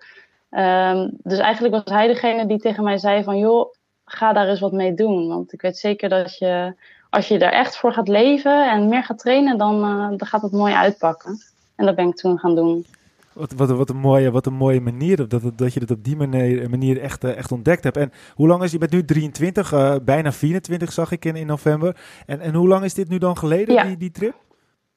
[0.50, 3.72] Um, dus eigenlijk was hij degene die tegen mij zei van joh,
[4.04, 5.28] ga daar eens wat mee doen.
[5.28, 6.74] Want ik weet zeker dat je,
[7.10, 10.42] als je daar echt voor gaat leven en meer gaat trainen, dan, uh, dan gaat
[10.42, 11.38] het mooi uitpakken.
[11.76, 12.86] En dat ben ik toen gaan doen.
[13.34, 16.16] Wat, wat, wat, een mooie, wat een mooie manier dat, dat je het op die
[16.16, 17.96] manier, manier echt, echt ontdekt hebt.
[17.96, 21.46] En hoe lang is je bent nu 23, uh, bijna 24 zag ik in, in
[21.46, 21.96] november.
[22.26, 23.84] En, en hoe lang is dit nu dan geleden, ja.
[23.84, 24.34] die, die trip?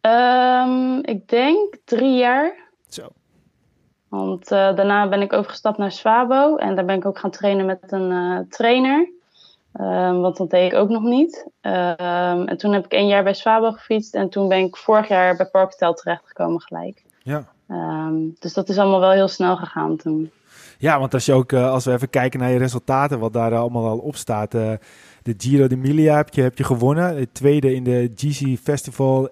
[0.02, 2.56] Um, ik denk drie jaar.
[2.88, 3.08] Zo.
[4.10, 7.65] Want uh, daarna ben ik overgestapt naar Swabo en daar ben ik ook gaan trainen
[7.65, 9.10] met een uh, trainer.
[9.80, 11.47] Um, want dat deed ik ook nog niet.
[11.62, 15.08] Um, en toen heb ik één jaar bij Swabo gefietst en toen ben ik vorig
[15.08, 17.04] jaar bij Parktel terechtgekomen gelijk.
[17.23, 17.56] Ja.
[18.39, 20.32] Dus dat is allemaal wel heel snel gegaan toen.
[20.77, 23.56] Ja, want als je ook, uh, als we even kijken naar je resultaten, wat daar
[23.56, 24.51] allemaal al op staat.
[24.51, 24.80] de
[25.38, 27.15] Giro d'Emilia heb je, heb je gewonnen.
[27.15, 29.30] De tweede in de GC Festival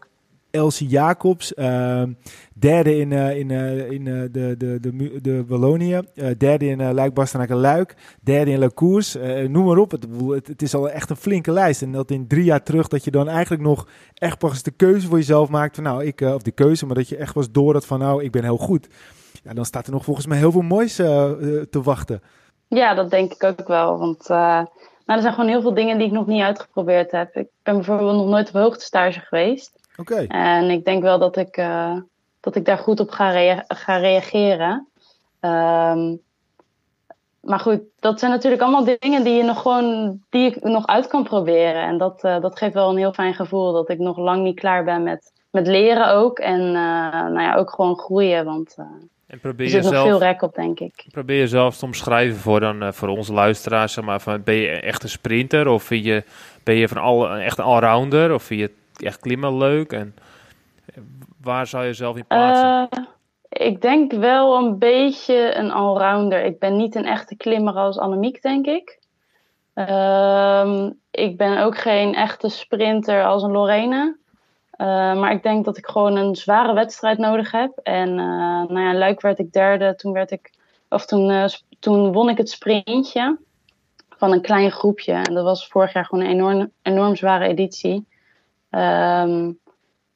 [0.56, 1.54] Elsie Jacobs.
[1.54, 2.14] Ehm,
[2.54, 6.02] derde in, uh, in, uh, in uh, de, de, de, Wallonië.
[6.38, 7.96] derde in Luik, Bastenaken, Luik.
[8.22, 9.18] Derde in La Cours.
[9.48, 9.92] noem maar op.
[9.92, 11.82] Het, het, het, is al echt een flinke lijst.
[11.82, 15.08] En dat in drie jaar terug dat je dan eigenlijk nog echt pas de keuze
[15.08, 15.76] voor jezelf maakt.
[15.76, 18.24] Van, nou, ik, of de keuze, maar dat je echt was door dat van nou,
[18.24, 18.88] ik ben heel goed.
[19.44, 22.22] Ja, dan staat er nog volgens mij heel veel moois te wachten.
[22.68, 23.98] Ja, dat denk ik ook wel.
[24.00, 24.30] Want
[25.06, 27.36] nou, er zijn gewoon heel veel dingen die ik nog niet uitgeprobeerd heb.
[27.36, 29.85] Ik ben bijvoorbeeld nog nooit op hoogtestage geweest.
[29.98, 30.26] Oké.
[30.28, 31.98] En ik denk wel dat ik, uh,
[32.40, 34.88] dat ik daar goed op ga, rea ga reageren.
[35.42, 36.24] Um,
[37.46, 41.08] maar goed, dat zijn natuurlijk allemaal dingen die je nog gewoon die ik nog uit
[41.08, 41.82] kan proberen.
[41.82, 44.60] En dat, uh, dat geeft wel een heel fijn gevoel dat ik nog lang niet
[44.60, 46.40] klaar ben met, met leren ook.
[46.40, 46.74] En uh,
[47.12, 48.46] nou ja, ook gewoon groeien.
[48.46, 48.76] Want
[49.28, 51.06] en probeer er zit jezelf, nog veel rek op, denk ik.
[51.12, 53.94] Probeer jezelf te omschrijven voor, dan, voor onze luisteraars.
[53.94, 56.24] Zeg maar, van, ben je echt een sprinter of vind je,
[56.64, 58.34] ben je van al, echt een allrounder?
[58.34, 58.72] Of vind je
[59.06, 59.92] echt klimmen leuk?
[59.92, 60.16] En
[61.42, 63.00] waar zou je zelf in plaatsen?
[63.00, 63.06] Uh,
[63.50, 66.44] ik denk wel een beetje een allrounder.
[66.44, 69.00] Ik ben niet een echte klimmer als Annemiek, denk ik.
[69.76, 74.16] Uh, ik ben ook geen echte sprinter als een Lorena.
[74.78, 74.88] Uh,
[75.20, 77.80] maar ik denk dat ik gewoon een zware wedstrijd nodig heb.
[77.84, 78.16] En uh,
[78.68, 79.96] nou ja, Luik werd ik derde.
[79.96, 80.52] Toen, werd ik,
[80.90, 83.38] of toen, toen won ik het sprintje
[84.10, 85.14] van een klein groepje.
[85.14, 88.08] En dat was vorig jaar gewoon een enorm, enorm zware editie.
[88.76, 89.60] Um,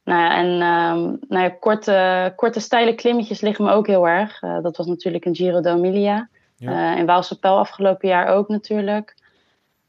[0.04, 4.42] nou ja, en um, nou ja, korte, korte steile klimmetjes liggen me ook heel erg.
[4.42, 6.30] Uh, dat was natuurlijk een Giro d'Emilia.
[6.56, 6.94] Ja.
[6.94, 9.16] Uh, in Waalse Pijl afgelopen jaar ook natuurlijk.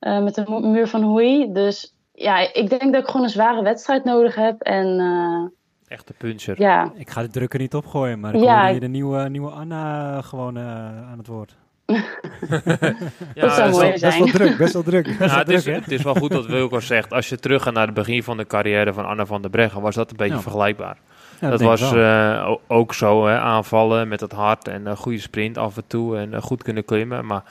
[0.01, 1.53] Uh, met de muur van Hoei.
[1.53, 4.61] Dus ja, ik denk dat ik gewoon een zware wedstrijd nodig heb.
[4.61, 5.53] En,
[5.87, 6.61] Echte puncher.
[6.61, 6.93] Ja.
[6.95, 9.51] Ik ga de druk er niet opgooien, maar ik ja, hoor hier de nieuwe, nieuwe
[9.51, 11.57] Anna gewoon aan het woord.
[13.35, 14.01] ja, dat zou mooi zijn.
[14.01, 15.07] Best wel druk, best wel druk.
[15.07, 17.95] ja, het, is, het, is, wel goed dat Wilco zegt, als je teruggaat naar het
[17.95, 20.41] begin van de carrière van Anna van der Breggen, was dat een beetje ja.
[20.41, 20.97] vergelijkbaar.
[21.41, 25.21] Ja, dat, dat was uh, ook zo, hè, aanvallen met het hart en een goede
[25.21, 27.27] sprint af en toe en uh, goed kunnen klimmen.
[27.27, 27.43] Maar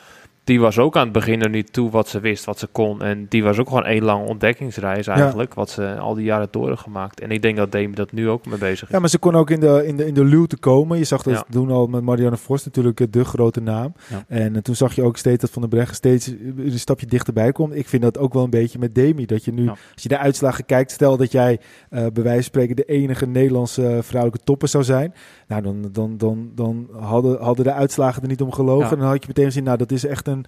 [0.49, 3.01] die was ook aan het begin er niet toe wat ze wist, wat ze kon.
[3.01, 5.55] En die was ook gewoon een lange ontdekkingsreis eigenlijk, ja.
[5.55, 7.19] wat ze al die jaren doorgemaakt.
[7.19, 8.93] En ik denk dat Demi dat nu ook mee bezig is.
[8.93, 10.97] Ja, maar ze kon ook in de, in de, in de luwte komen.
[10.97, 11.45] Je zag dat ja.
[11.49, 13.93] doen al met Marianne Vos natuurlijk de grote naam.
[14.09, 14.23] Ja.
[14.27, 17.51] En uh, toen zag je ook steeds dat Van der Breggen steeds een stapje dichterbij
[17.51, 17.75] komt.
[17.75, 19.25] Ik vind dat ook wel een beetje met Demi.
[19.25, 21.59] Dat je nu, als je de uitslagen kijkt, stel dat jij
[21.89, 25.13] uh, bij wijze van spreken de enige Nederlandse vrouwelijke topper zou zijn.
[25.47, 28.91] Nou, dan, dan, dan, dan hadden, hadden de uitslagen er niet om gelogen.
[28.91, 30.38] En dan had je meteen gezien, nou, dat is echt een,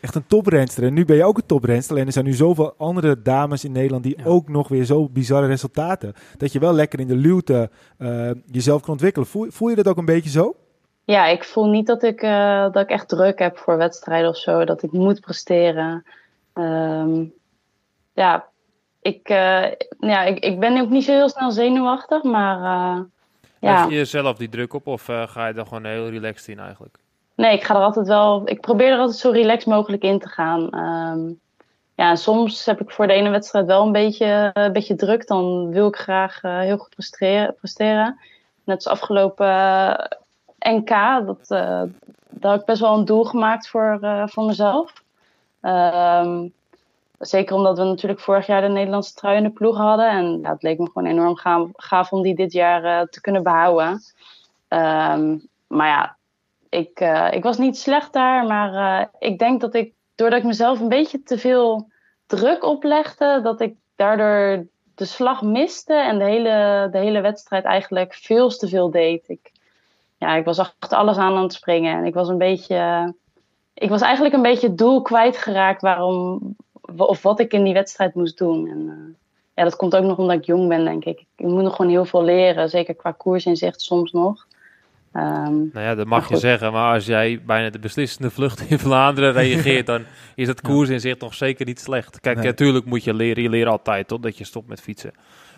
[0.00, 0.84] echt een toprenster.
[0.84, 1.96] En nu ben je ook een toprenster.
[1.96, 4.24] En er zijn nu zoveel andere dames in Nederland die ja.
[4.24, 6.14] ook nog weer zo bizarre resultaten.
[6.36, 9.28] Dat je wel lekker in de luwte uh, jezelf kan ontwikkelen.
[9.28, 10.56] Voel, voel je dat ook een beetje zo?
[11.04, 14.36] Ja, ik voel niet dat ik, uh, dat ik echt druk heb voor wedstrijden of
[14.36, 14.64] zo.
[14.64, 16.04] Dat ik moet presteren.
[16.54, 17.32] Um,
[18.12, 18.46] ja,
[19.00, 19.66] ik, uh,
[20.00, 22.58] ja ik, ik ben ook niet zo heel snel zenuwachtig, maar
[23.60, 23.80] ja.
[23.80, 26.58] Leg je jezelf die druk op of uh, ga je dan gewoon heel relaxed in
[26.58, 26.98] eigenlijk?
[27.34, 28.42] Nee, ik ga er altijd wel.
[28.44, 30.78] Ik probeer er altijd zo relaxed mogelijk in te gaan.
[30.78, 31.40] Um,
[31.94, 35.26] ja, soms heb ik voor de ene wedstrijd wel een beetje, een beetje druk.
[35.26, 37.54] Dan wil ik graag uh, heel goed presteren.
[37.54, 38.18] presteren.
[38.64, 39.94] Net als afgelopen uh,
[40.58, 40.88] NK.
[41.26, 41.82] Dat, uh,
[42.30, 45.02] daar heb ik best wel een doel gemaakt voor, voor mezelf.
[45.62, 46.52] Um,
[47.18, 50.08] Zeker omdat we natuurlijk vorig jaar de Nederlandse trui in de ploeg hadden.
[50.08, 51.36] En het leek me gewoon enorm
[51.76, 54.02] gaaf, om die dit jaar te kunnen behouden.
[54.68, 56.16] Um, maar ja,
[56.74, 58.46] ik, uh, ik was niet slecht daar.
[58.46, 61.88] Maar uh, ik denk dat ik, doordat ik mezelf een beetje te veel
[62.26, 65.94] druk oplegde, dat ik daardoor de slag miste.
[65.94, 69.28] En de hele, de hele wedstrijd eigenlijk veel te veel deed.
[69.28, 69.52] Ik,
[70.18, 71.98] ja, ik was achter alles aan aan het springen.
[71.98, 73.12] En ik was een beetje.
[73.74, 76.40] Ik was eigenlijk een beetje het doel kwijtgeraakt waarom,
[76.96, 78.68] of wat ik in die wedstrijd moest doen.
[78.68, 79.14] En uh,
[79.54, 81.24] ja, dat komt ook nog omdat ik jong ben, denk ik.
[81.36, 84.46] Ik moet nog gewoon heel veel leren, zeker qua koersinzicht soms nog.
[85.16, 88.78] Um, nou ja, dat mag je zeggen, maar als jij bijna de beslissende vlucht in
[88.78, 92.20] Vlaanderen reageert, dan is het koersinzicht nog zeker niet slecht.
[92.20, 92.44] Kijk, nee.
[92.44, 95.12] natuurlijk moet je leren, je leert altijd totdat je stopt met fietsen.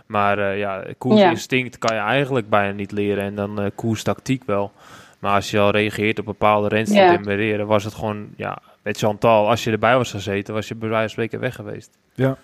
[0.06, 1.88] Maar uh, ja, koersinstinct ja.
[1.88, 4.72] kan je eigenlijk bijna niet leren en dan uh, koerstactiek wel.
[5.18, 7.64] Maar als je al reageert op bepaalde rensters ja.
[7.64, 11.02] was het gewoon ja, met Chantal, als je erbij was gezeten, was je bij wijze
[11.02, 11.98] van spreken weg geweest.
[12.14, 12.36] Ja.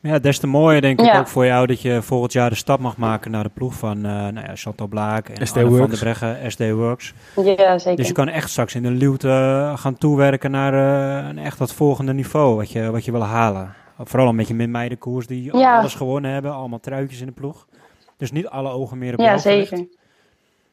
[0.00, 2.80] Ja, des te mooier denk ik ook voor jou dat je volgend jaar de stap
[2.80, 5.98] mag maken naar de ploeg van uh, nou ja, Chantal Blaak en SD van der
[5.98, 7.14] Breggen, SD Works.
[7.36, 7.96] Ja, zeker.
[7.96, 11.72] Dus je kan echt straks in de luwte gaan toewerken naar uh, een echt wat
[11.72, 13.74] volgende niveau wat je, wat je wil halen.
[13.98, 17.66] Vooral een beetje met meidenkoers die alles gewonnen hebben, allemaal truitjes in de ploeg.
[18.16, 19.86] Dus niet alle ogen meer op ja, zeker.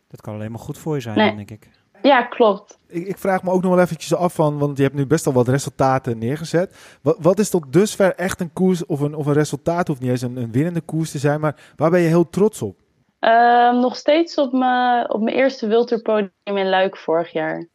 [0.07, 1.69] Dat kan alleen maar goed voor je zijn, denk ik.
[2.03, 2.79] Ja, klopt.
[2.87, 5.27] Ik, ik, vraag me ook nog wel eventjes af van, want je hebt nu best
[5.27, 6.97] al wat resultaten neergezet.
[7.01, 10.09] Wat, wat is tot dusver echt een koers of een, of een resultaat, hoeft niet
[10.09, 12.79] eens een, een winnende koers te zijn, maar waar ben je heel trots op?
[13.19, 17.67] Ehm, nog steeds op mijn op mijn eerste Wilterpodium in Luik vorig jaar.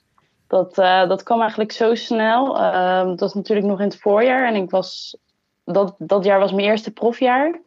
[0.47, 2.57] Dat, uh, dat kwam eigenlijk zo snel.
[2.57, 5.17] Uh, dat was natuurlijk nog in het voorjaar en ik was,
[5.65, 7.61] dat, dat jaar was mijn eerste profjaar.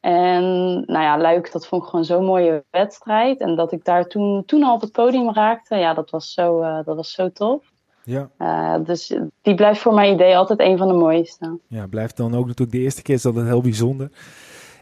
[0.00, 0.42] En
[0.86, 3.40] nou ja, Luik, dat vond ik gewoon zo'n mooie wedstrijd.
[3.40, 6.62] En dat ik daar toen, toen al op het podium raakte, ja, dat was zo,
[6.62, 7.72] uh, dat was zo tof.
[8.04, 8.30] Ja.
[8.38, 11.58] Uh, dus die blijft voor mijn idee altijd een van de mooiste.
[11.66, 14.10] Ja, blijft dan ook natuurlijk de eerste keer, is dat heel bijzonder.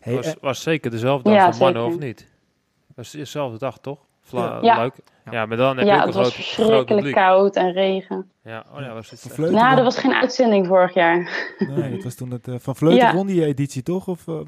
[0.01, 2.29] Hey, was, uh, was zeker dezelfde dag ja, voor mannen, of niet?
[2.95, 3.99] Was dezelfde dag, toch?
[4.21, 4.77] Vla ja.
[4.77, 4.95] Luik.
[5.31, 8.31] Ja, maar dan heb ja, je ook het was verschrikkelijk koud en regen.
[8.43, 11.47] Ja, oh ja, was het Nou, er was geen uitzending vorig jaar.
[11.59, 14.09] Nee, het was toen het uh, Van Vleuten won die editie, toch?
[14.09, 14.41] Of, uh,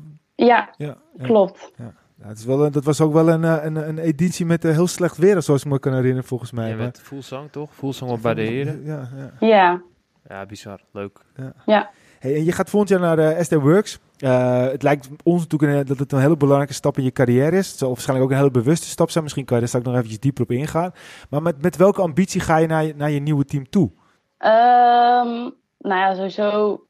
[0.46, 1.72] ja, ja, klopt.
[1.76, 1.94] Ja.
[2.22, 4.86] Ja, het is wel een, dat was ook wel een, een, een editie met heel
[4.86, 6.68] slecht weer, zoals ik me kan herinneren, volgens mij.
[6.68, 7.74] Ja, met Voelsang, toch?
[7.74, 8.84] Voelsang bij de heren.
[8.84, 9.46] Ja, ja.
[9.46, 9.82] ja.
[10.28, 10.80] ja bizar.
[10.92, 11.18] Leuk.
[11.36, 11.52] Ja.
[11.66, 11.90] ja.
[12.18, 13.98] Hey, en je gaat volgend jaar naar SD Works.
[14.18, 17.56] Uh, het lijkt ons natuurlijk een, dat het een hele belangrijke stap in je carrière
[17.56, 17.68] is.
[17.68, 19.24] Het zal waarschijnlijk ook een hele bewuste stap zijn.
[19.24, 20.92] Misschien kan je daar straks nog eventjes dieper op ingaan.
[21.30, 23.90] Maar met, met welke ambitie ga je naar, je, naar je nieuwe team toe?
[24.38, 26.80] Um, nou ja, sowieso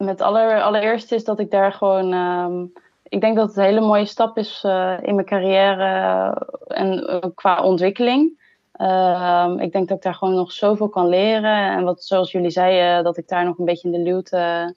[0.00, 2.12] met aller, allereerst is dat ik daar gewoon.
[2.12, 6.92] Um, ik denk dat het een hele mooie stap is uh, in mijn carrière en
[6.92, 8.38] uh, qua ontwikkeling.
[8.80, 11.70] Um, ik denk dat ik daar gewoon nog zoveel kan leren.
[11.70, 14.74] En wat, zoals jullie zeiden, dat ik daar nog een beetje in de luwte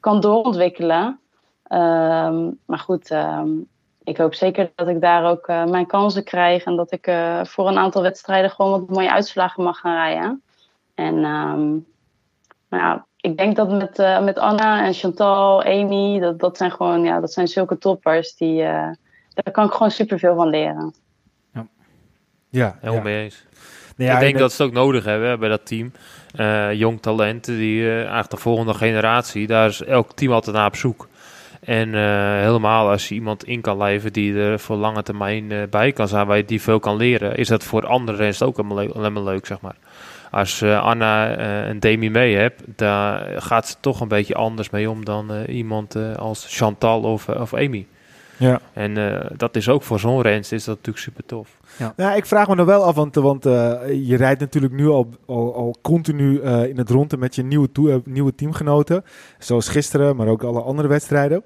[0.00, 1.20] kan doorontwikkelen.
[1.68, 3.16] Um, maar goed,
[4.04, 6.64] ik hoop zeker dat ik daar ook mijn kansen krijg.
[6.64, 7.04] En dat ik
[7.42, 10.42] voor een aantal wedstrijden gewoon wat mooie uitslagen mag gaan rijden.
[10.94, 16.56] En nou ja, ik denk dat met, uh, met Anna en Chantal, Amy, dat, dat
[16.56, 18.34] zijn gewoon ja, dat zijn zulke toppers.
[18.34, 20.94] Die, daar kan ik gewoon superveel van leren.
[21.52, 21.66] Ja,
[22.48, 23.02] ja helemaal ja.
[23.02, 23.44] mee eens.
[23.96, 25.92] Nee, ik denk dat ze het ook nodig hebben bij dat team.
[26.40, 30.66] Uh, jong talenten, die uh, eigenlijk de volgende generatie, daar is elk team altijd naar
[30.66, 31.08] op zoek.
[31.60, 35.92] En uh, helemaal als je iemand in kan lijven die er voor lange termijn bij
[35.92, 39.12] kan zijn, waar je die veel kan leren, is dat voor andere renners ook alleen
[39.12, 39.76] maar leuk, zeg maar.
[40.36, 45.04] Als Anna en Demi mee hebt, daar gaat ze toch een beetje anders mee om
[45.04, 47.86] dan iemand als Chantal of, of Amy.
[48.36, 48.60] Ja.
[48.72, 48.94] En
[49.36, 51.58] dat is ook voor zo'n rens is dat natuurlijk super tof.
[51.76, 51.92] Ja.
[51.96, 53.52] Nou, ik vraag me nog wel af, want, want uh,
[54.02, 57.72] je rijdt natuurlijk nu al, al, al continu uh, in het rondte met je nieuwe,
[57.72, 59.04] toe, uh, nieuwe teamgenoten.
[59.38, 61.42] Zoals gisteren, maar ook alle andere wedstrijden.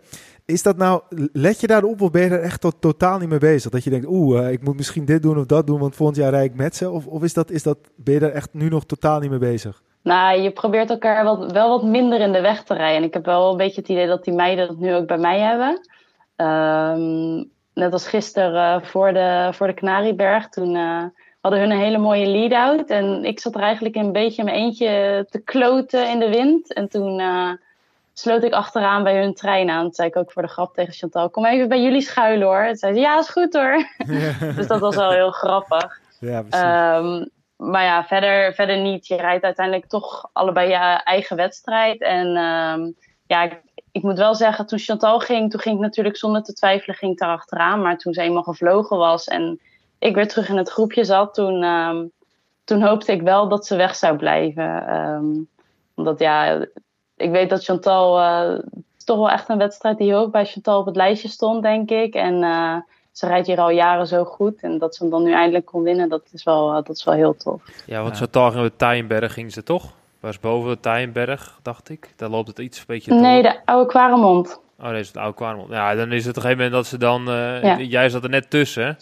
[0.51, 3.39] Is dat nou, let je daarop of ben je er echt tot, totaal niet mee
[3.39, 3.71] bezig?
[3.71, 6.31] Dat je denkt, oeh, ik moet misschien dit doen of dat doen, want volgend jaar
[6.31, 6.91] rijd ik met ze.
[6.91, 9.39] Of, of is dat, is dat, ben je er echt nu nog totaal niet mee
[9.39, 9.83] bezig?
[10.03, 12.97] Nou, je probeert elkaar wel, wel wat minder in de weg te rijden.
[12.97, 15.19] En ik heb wel een beetje het idee dat die meiden dat nu ook bij
[15.19, 15.81] mij hebben.
[16.37, 20.47] Um, net als gisteren uh, voor, de, voor de.
[20.51, 21.03] Toen uh,
[21.41, 22.91] hadden hun een hele mooie lead-out.
[22.91, 26.73] En ik zat er eigenlijk een beetje mijn eentje te kloten in de wind.
[26.73, 27.21] En toen
[28.21, 29.83] sloot ik achteraan bij hun trein aan.
[29.83, 32.67] Toen zei ik ook voor de grap tegen Chantal: Kom even bij jullie schuilen hoor.
[32.67, 33.87] Toen zei ze: Ja, is goed hoor.
[34.57, 36.01] dus dat was wel heel grappig.
[36.21, 36.39] Ja,
[36.99, 39.07] um, maar ja, verder, verder niet.
[39.07, 42.01] Je rijdt uiteindelijk toch allebei je eigen wedstrijd.
[42.01, 42.95] En um,
[43.27, 43.51] ja,
[43.93, 47.19] ik moet wel zeggen, toen Chantal ging, toen ging ik natuurlijk zonder te twijfelen ging
[47.19, 47.83] daar achteraan.
[47.83, 49.61] Maar toen ze eenmaal gevlogen was en
[49.99, 52.11] ik weer terug in het groepje zat, toen, um,
[52.65, 54.97] toen hoopte ik wel dat ze weg zou blijven.
[54.97, 55.49] Um,
[55.95, 56.67] omdat ja,
[57.21, 58.59] ik weet dat Chantal, uh,
[58.99, 61.91] is toch wel echt een wedstrijd die ook bij Chantal op het lijstje stond, denk
[61.91, 62.15] ik.
[62.15, 62.77] En uh,
[63.13, 64.61] ze rijdt hier al jaren zo goed.
[64.61, 67.05] En dat ze hem dan nu eindelijk kon winnen, dat is wel, uh, dat is
[67.05, 67.63] wel heel tof.
[67.87, 69.93] Ja, want Chantal ging met Tijnberg ging ze toch?
[70.21, 72.13] Was boven de Tijnberg, dacht ik.
[72.17, 74.61] Daar loopt het iets een beetje Nee, de oude Kwaremond.
[74.81, 75.71] Oh, deze is de oude Kwaremond.
[75.71, 77.29] Ja, dan is het op een gegeven moment dat ze dan...
[77.29, 77.79] Uh, ja.
[77.79, 78.99] Jij zat er net tussen.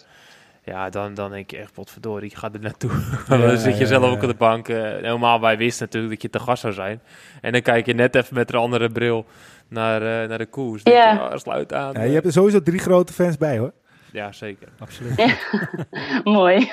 [0.69, 2.91] Ja, dan, dan denk je echt, potverdorie, ik ga er naartoe.
[3.27, 4.67] Ja, dan zit je ja, zelf ook op de bank.
[4.67, 7.01] Uh, helemaal, wij wisten natuurlijk dat je te gast zou zijn.
[7.41, 9.25] En dan kijk je net even met een andere bril
[9.67, 10.81] naar, uh, naar de koers.
[10.83, 11.11] Ja.
[11.11, 11.93] Je, oh, sluit aan.
[11.93, 13.71] Ja, je hebt er sowieso drie grote fans bij, hoor.
[14.11, 14.67] Ja, zeker.
[14.79, 15.17] Absoluut.
[15.17, 15.35] Ja.
[16.39, 16.57] Mooi.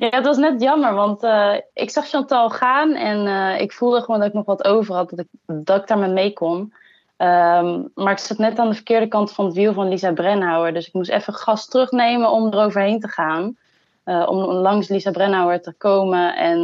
[0.00, 4.00] ja, het was net jammer, want uh, ik zag Chantal gaan en uh, ik voelde
[4.00, 6.72] gewoon dat ik nog wat over had, dat ik, dat ik daar met mee kon.
[7.18, 10.72] Um, maar ik zat net aan de verkeerde kant van het wiel van Lisa Brennauer,
[10.72, 13.56] dus ik moest even gas terugnemen om eroverheen te gaan.
[14.04, 16.58] Uh, om langs Lisa Brennauer te komen en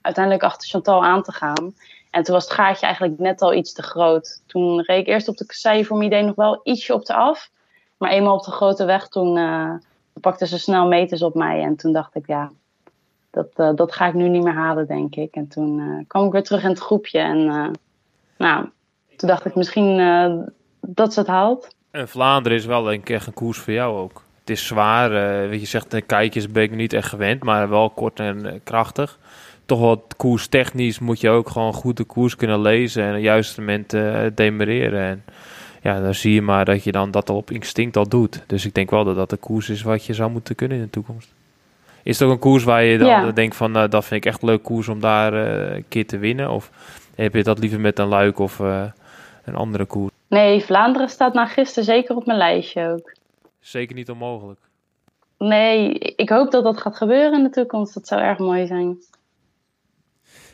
[0.00, 1.74] uiteindelijk achter Chantal aan te gaan.
[2.10, 4.42] En toen was het gaatje eigenlijk net al iets te groot.
[4.46, 7.50] Toen reed ik eerst op de mijn idee nog wel ietsje op de af.
[7.96, 9.74] Maar eenmaal op de grote weg, toen uh,
[10.20, 11.62] pakten ze snel meters op mij.
[11.62, 12.50] En toen dacht ik, ja,
[13.30, 15.34] dat, uh, dat ga ik nu niet meer halen, denk ik.
[15.34, 17.18] En toen kwam ik weer terug in het groepje.
[17.18, 17.70] En
[18.36, 18.68] nou,
[19.22, 19.96] toen dacht ik misschien
[20.80, 21.74] dat ze het haalt.
[21.90, 24.22] En Vlaanderen is wel denk ik echt een koers voor jou ook.
[24.40, 25.10] Het is zwaar,
[25.48, 29.18] weet je zegt, de kijkjes ben ik niet echt gewend, maar wel kort en krachtig
[29.66, 33.60] toch wel koerstechnisch moet je ook gewoon goed de koers kunnen lezen en op juiste
[33.60, 35.00] moment uh, demereren.
[35.00, 35.24] En
[35.82, 38.42] ja, dan zie je maar dat je dan dat al op instinct al doet.
[38.46, 40.82] Dus ik denk wel dat dat de koers is wat je zou moeten kunnen in
[40.82, 41.32] de toekomst.
[42.02, 44.42] Is het ook een koers waar je dan denkt van, uh, dat vind ik echt
[44.42, 46.50] een leuk koers om daar uh, een keer te winnen?
[46.50, 46.70] Of
[47.14, 48.60] heb je dat liever met een luik of
[49.44, 50.12] een andere koers?
[50.28, 53.12] Nee, Vlaanderen staat na gisteren zeker op mijn lijstje ook.
[53.60, 54.60] Zeker niet onmogelijk.
[55.38, 57.94] Nee, ik hoop dat dat gaat gebeuren in de toekomst.
[57.94, 58.98] Dat zou erg mooi zijn.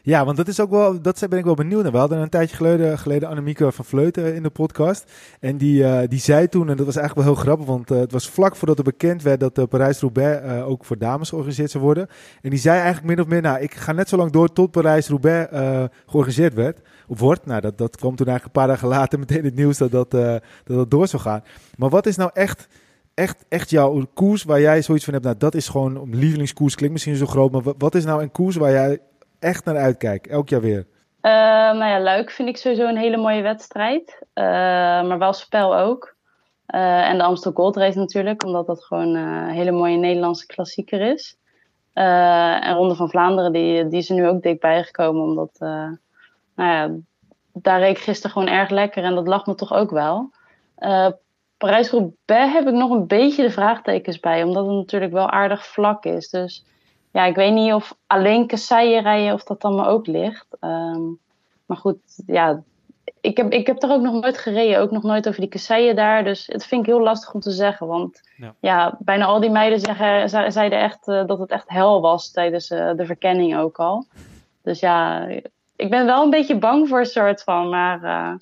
[0.08, 1.92] Ja, want dat is ook wel, dat ben ik wel benieuwd naar.
[1.92, 5.12] We hadden een tijdje geleden, geleden Annemieke van Vleuten in de podcast.
[5.40, 7.98] En die, uh, die zei toen, en dat was eigenlijk wel heel grappig, want uh,
[7.98, 11.84] het was vlak voordat er bekend werd dat de Parijs-Roubaix ook voor dames georganiseerd zou
[11.84, 12.08] worden.
[12.42, 14.70] En die zei eigenlijk min of meer, nou, ik ga net zo lang door tot
[14.70, 15.48] Parijs-Roubaix
[16.06, 16.80] georganiseerd werd.
[17.06, 17.46] Of wordt.
[17.46, 20.10] Nou, dat, dat kwam toen eigenlijk een paar dagen later meteen het nieuws dat dat,
[20.10, 21.42] dat, dat door zou gaan.
[21.76, 22.68] Maar wat is nou echt
[23.14, 25.24] echt, echt jouw koers waar jij zoiets van hebt?
[25.24, 26.74] Nou, dat is gewoon een lievelingskoers.
[26.74, 28.98] Klinkt misschien zo groot, maar wat is nou een koers waar jij
[29.38, 30.86] echt naar uitkijk, elk jaar weer?
[31.22, 34.18] Uh, nou ja, Luik vind ik sowieso een hele mooie wedstrijd.
[34.34, 34.44] Uh,
[35.08, 36.16] maar wel spel ook.
[36.74, 41.00] Uh, en de Amstel Gold Race natuurlijk, omdat dat gewoon een hele mooie Nederlandse klassieker
[41.00, 41.36] is.
[41.92, 45.98] en Ronde van Vlaanderen, die, die is er nu ook dik bijgekomen, omdat nou
[46.54, 46.90] ja,
[47.52, 50.30] daar reed gisteren gewoon erg lekker en dat lag me toch ook wel.
[51.56, 56.04] Parijs-Roubaix heb ik nog een beetje de vraagtekens bij, omdat het natuurlijk wel aardig vlak
[56.04, 56.28] is.
[56.30, 56.64] Dus
[57.12, 60.46] ja, ik weet niet of alleen kasseien rijden of dat dan maar ook ligt.
[60.60, 61.18] Um,
[61.66, 62.62] maar goed, ja,
[63.20, 64.80] ik heb, ik heb er ook nog nooit gereden.
[64.80, 66.24] Ook nog nooit over die kasseien daar.
[66.24, 67.86] Dus het vind ik heel lastig om te zeggen.
[67.86, 72.00] Want ja, ja bijna al die meiden zeggen, zeiden echt uh, dat het echt hel
[72.00, 74.06] was tijdens uh, de verkenning ook al.
[74.62, 75.26] Dus ja,
[75.76, 77.68] ik ben wel een beetje bang voor een soort van.
[77.68, 78.32] Maar uh,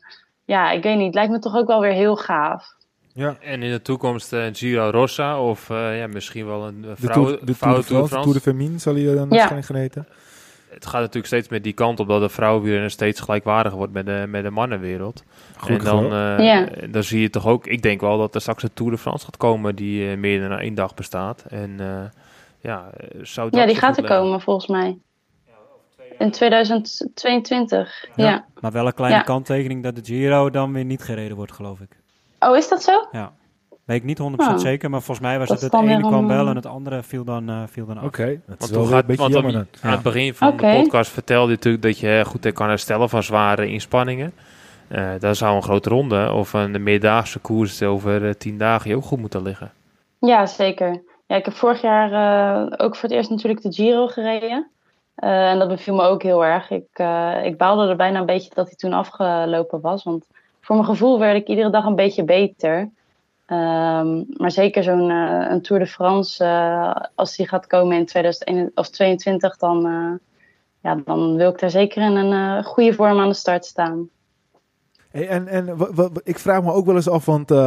[0.44, 1.06] ja, ik weet niet.
[1.06, 2.75] Het lijkt me toch ook wel weer heel gaaf.
[3.16, 3.36] Ja.
[3.40, 7.30] En in de toekomst uh, Giro Rossa of uh, ja, misschien wel een vrouw, de,
[7.30, 9.28] de Tour, de France, Tour de Femine zal je dan ja.
[9.28, 10.06] waarschijnlijk geneten.
[10.68, 14.06] Het gaat natuurlijk steeds met die kant op dat de vrouwenwielrennen steeds gelijkwaardiger wordt met
[14.06, 15.24] de, met de mannenwereld.
[15.56, 16.68] Goed en dan, uh, ja.
[16.90, 19.24] dan zie je toch ook, ik denk wel dat er straks een Tour de France
[19.24, 21.44] gaat komen die meer dan één dag bestaat.
[21.48, 21.80] En
[22.60, 22.90] ja,
[23.22, 24.98] zou dat ja, die gaat er komen volgens mij.
[26.18, 28.26] In 2022, ja.
[28.26, 28.46] ja.
[28.60, 31.96] Maar wel een kleine kanttekening dat de Giro dan weer niet gereden wordt, geloof ik.
[32.38, 33.06] Oh, is dat zo?
[33.12, 33.32] Ja.
[33.86, 36.56] Weet ik niet 100% zeker, maar volgens mij was het het ene kwam wel en
[36.56, 38.04] het andere viel dan, uh, viel dan af.
[38.04, 38.40] Oké, okay.
[38.46, 39.66] dat is wel gaat, een beetje jammer dan.
[39.82, 40.76] Aan het begin van okay.
[40.76, 44.32] de podcast vertelde je natuurlijk dat je goed kan herstellen van zware inspanningen.
[44.88, 48.96] Uh, dat zou een grote ronde of een meerdaagse koers over uh, tien dagen je
[48.96, 49.72] ook goed moeten liggen.
[50.18, 51.02] Ja, zeker.
[51.26, 52.10] Ja, ik heb vorig jaar
[52.78, 54.70] ook voor het eerst natuurlijk de Giro gereden.
[55.14, 56.70] en dat beviel me ook heel erg.
[56.70, 56.98] Ik,
[57.42, 60.26] ik baalde er bijna een beetje dat hij toen afgelopen was, want
[60.66, 62.78] voor mijn gevoel werd ik iedere dag een beetje beter.
[62.78, 68.06] Um, maar zeker zo'n uh, een Tour de France, uh, als die gaat komen in
[68.06, 70.12] 2022, dan, uh,
[70.82, 74.08] ja, dan wil ik daar zeker in een goede vorm aan de start staan.
[75.24, 75.76] En en
[76.24, 77.58] ik vraag me ook wel eens af, want uh,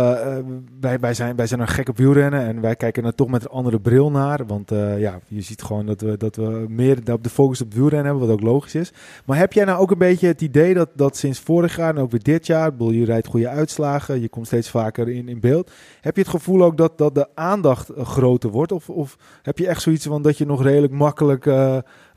[0.80, 3.44] wij, wij, zijn, wij zijn een gek op wielrennen en wij kijken er toch met
[3.44, 4.46] een andere bril naar.
[4.46, 8.06] Want uh, ja, je ziet gewoon dat we, dat we meer de focus op wielrennen
[8.06, 8.94] hebben, wat ook logisch is.
[9.26, 12.02] Maar heb jij nou ook een beetje het idee dat, dat sinds vorig jaar en
[12.02, 15.40] ook weer dit jaar, bedoel, je rijdt goede uitslagen, je komt steeds vaker in, in
[15.40, 15.72] beeld.
[16.02, 18.72] Heb je het gevoel ook dat, dat de aandacht groter wordt?
[18.72, 21.46] Of, of heb je echt zoiets van dat je nog redelijk makkelijk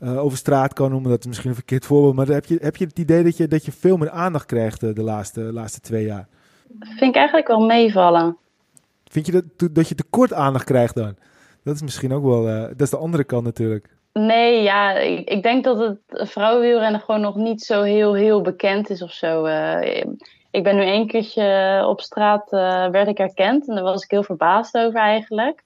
[0.07, 1.09] over straat kan noemen.
[1.09, 2.15] Dat is misschien een verkeerd voorbeeld.
[2.15, 4.83] Maar heb je, heb je het idee dat je, dat je veel meer aandacht krijgt
[4.83, 6.27] uh, de laatste, laatste twee jaar?
[6.79, 8.37] Vind ik eigenlijk wel meevallen.
[9.05, 11.15] Vind je dat, dat je tekort aandacht krijgt dan?
[11.63, 13.89] Dat is misschien ook wel, uh, dat is de andere kant natuurlijk.
[14.13, 18.89] Nee, ja, ik, ik denk dat het vrouwenwielrennen gewoon nog niet zo heel, heel bekend
[18.89, 19.45] is of zo.
[20.51, 22.49] ik ben nu één keertje op straat,
[22.91, 25.63] werd ik herkend en daar was ik heel verbaasd over eigenlijk.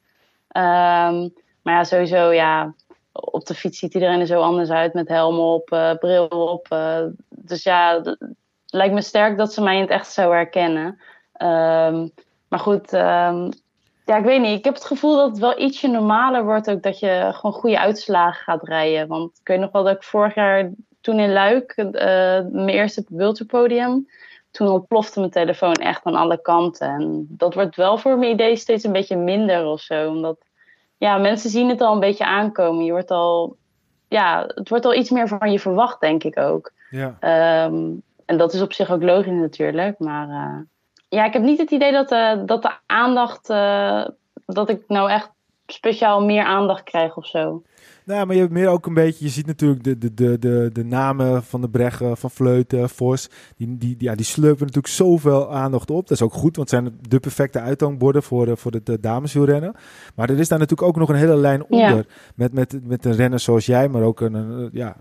[0.57, 1.33] Um,
[1.67, 2.73] maar ja, sowieso, ja,
[3.19, 6.67] op de fiets ziet iedereen er zo anders uit met helm op, uh, bril op.
[6.73, 8.17] Uh, dus ja, het
[8.65, 10.85] lijkt me sterk dat ze mij in het echt zo herkennen.
[11.41, 12.11] Um,
[12.47, 13.49] maar goed, um,
[14.05, 14.57] ja, ik weet niet.
[14.57, 17.79] Ik heb het gevoel dat het wel ietsje normaler wordt ook dat je gewoon goede
[17.79, 19.07] uitslagen gaat rijden.
[19.07, 21.93] Want ik weet nog wel dat ik vorig jaar toen in Luik, uh,
[22.51, 24.07] mijn eerste Wilterpodium,
[24.51, 26.87] toen ontplofte mijn telefoon echt aan alle kanten.
[26.87, 30.09] En dat wordt wel voor mijn idee steeds een beetje minder of zo.
[30.09, 30.37] Omdat
[30.97, 32.85] ja, mensen zien het al een beetje aankomen.
[32.85, 33.57] Je wordt al,
[34.07, 36.71] ja, het wordt al iets meer van je verwacht, denk ik ook.
[36.89, 37.17] Ja.
[37.19, 37.91] Ehm,
[38.25, 39.99] en dat is op zich ook logisch natuurlijk.
[39.99, 40.59] Maar uh,
[41.09, 44.05] ja, ik heb niet het idee dat, uh, dat de aandacht, uh,
[44.45, 45.29] dat ik nou echt
[45.67, 47.63] speciaal meer aandacht krijg of zo.
[48.07, 50.69] Nou, maar je hebt meer ook een beetje, je ziet natuurlijk de, de, de, de,
[50.73, 55.53] de namen van de Breggen, van Vleuten, Vos, die, die, ja, die slurpen natuurlijk zoveel
[55.53, 56.07] aandacht op.
[56.07, 59.73] Dat is ook goed, want het zijn de perfecte uithangborden voor, voor de dameswielrennen.
[60.15, 62.05] Maar er is daar natuurlijk ook nog een hele lijn onder,
[62.35, 64.95] met, met, met een renner zoals jij, maar ook een, ja,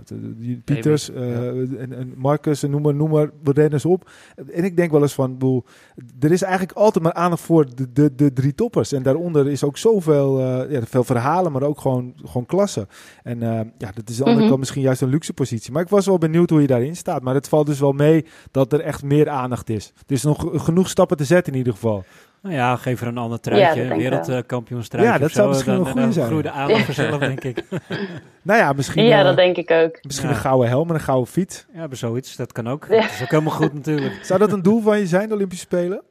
[0.64, 4.10] Pieters uh, en, en Marcus, noem maar, noem maar renners op.
[4.52, 5.64] En ik denk wel eens van, boel,
[6.20, 8.92] er is eigenlijk altijd maar aandacht voor de, de, de drie toppers.
[8.92, 12.88] En daaronder is ook zoveel, uh, ja, veel verhalen, maar ook gewoon, gewoon klassen.
[13.22, 15.72] En uh, ja, dat is aan de andere kant misschien juist een luxe positie.
[15.72, 17.22] Maar ik was wel benieuwd hoe je daarin staat.
[17.22, 19.92] Maar het valt dus wel mee dat er echt meer aandacht is.
[20.06, 22.04] Er is nog genoeg stappen te zetten in ieder geval.
[22.46, 25.12] Nou ja, geef er een ander truitje, ja, wereldkampioenstruitje.
[25.12, 26.26] Ja, dat zou misschien dan, een goede zijn.
[26.26, 27.64] groeide aandacht vanzelf, denk ik.
[28.42, 29.04] nou ja, misschien...
[29.04, 29.98] Ja, dat denk ik ook.
[30.02, 31.66] Misschien een gouden helm en een gouden fiets.
[31.74, 32.88] Ja, maar zoiets, dat kan ook.
[32.88, 34.18] Dat is ook helemaal goed natuurlijk.
[34.24, 36.02] Zou dat een doel van je zijn, de Olympische Spelen?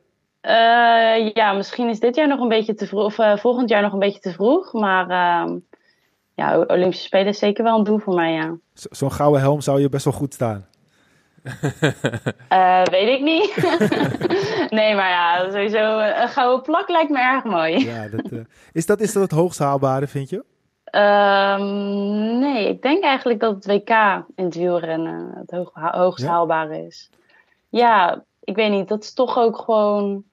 [0.42, 3.82] Uh, ja, misschien is dit jaar nog een beetje te vroeg, of uh, volgend jaar
[3.82, 4.74] nog een beetje te vroeg.
[4.74, 5.56] Maar uh,
[6.36, 8.58] ja, Olympische Spelen is zeker wel een doel voor mij, ja.
[8.74, 10.66] Zo'n gouden helm zou je best wel goed staan.
[12.52, 13.56] uh, weet ik niet.
[14.78, 17.86] nee, maar ja, sowieso een gouden plak lijkt me erg mooi.
[17.86, 18.40] ja, dat, uh,
[18.72, 20.44] is, dat, is dat het hoogst haalbare, vind je?
[20.92, 23.90] Um, nee, ik denk eigenlijk dat het WK
[24.36, 26.30] in het wielrennen het hoog, hoogst ja?
[26.32, 27.10] haalbare is.
[27.70, 30.24] Ja, ik weet niet, dat is toch ook gewoon...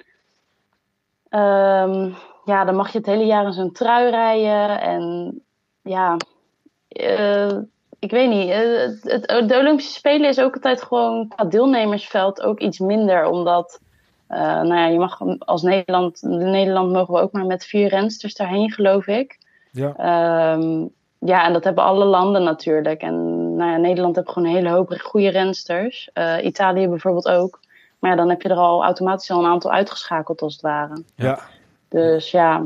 [1.30, 5.42] Um, ja, dan mag je het hele jaar in zo'n trui rijden en
[5.82, 6.16] ja,
[6.88, 7.58] uh,
[7.98, 8.52] ik weet niet.
[8.52, 13.26] Het, het, de Olympische Spelen is ook altijd gewoon qua deelnemersveld ook iets minder.
[13.26, 13.80] Omdat,
[14.28, 18.34] uh, nou ja, je mag als Nederland, Nederland mogen we ook maar met vier rensters
[18.34, 19.38] daarheen, geloof ik.
[19.70, 20.52] Ja.
[20.54, 23.00] Um, ja, en dat hebben alle landen natuurlijk.
[23.02, 23.16] En
[23.56, 26.10] nou ja, Nederland heeft gewoon een hele hoop goede rensters.
[26.42, 27.60] Italië bijvoorbeeld ook.
[27.98, 31.02] Maar ja, dan heb je er al automatisch al een aantal uitgeschakeld als het ware.
[31.16, 31.38] Ja.
[31.88, 32.62] Dus ja,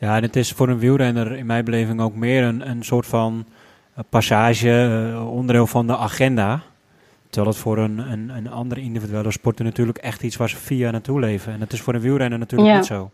[0.00, 3.06] ja, en het is voor een wielrenner in mijn beleving ook meer een, een soort
[3.06, 3.44] van
[4.08, 6.62] passage, uh, onderdeel van de agenda.
[7.30, 10.90] Terwijl het voor een, een, een andere individuele sporter natuurlijk echt iets waar ze via
[10.90, 11.52] naartoe leven.
[11.52, 12.76] En het is voor een wielrenner natuurlijk ja.
[12.76, 13.10] niet zo.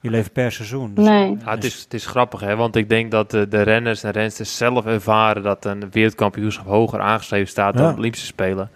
[0.00, 0.94] Je leeft per seizoen.
[0.94, 1.36] Dus nee.
[1.44, 2.56] Ja, het, is, het is grappig, hè?
[2.56, 7.00] want ik denk dat de, de renners en rensters zelf ervaren dat een wereldkampioenschap hoger
[7.00, 7.90] aangeschreven staat dan Ja.
[7.90, 8.70] de Olympische Spelen.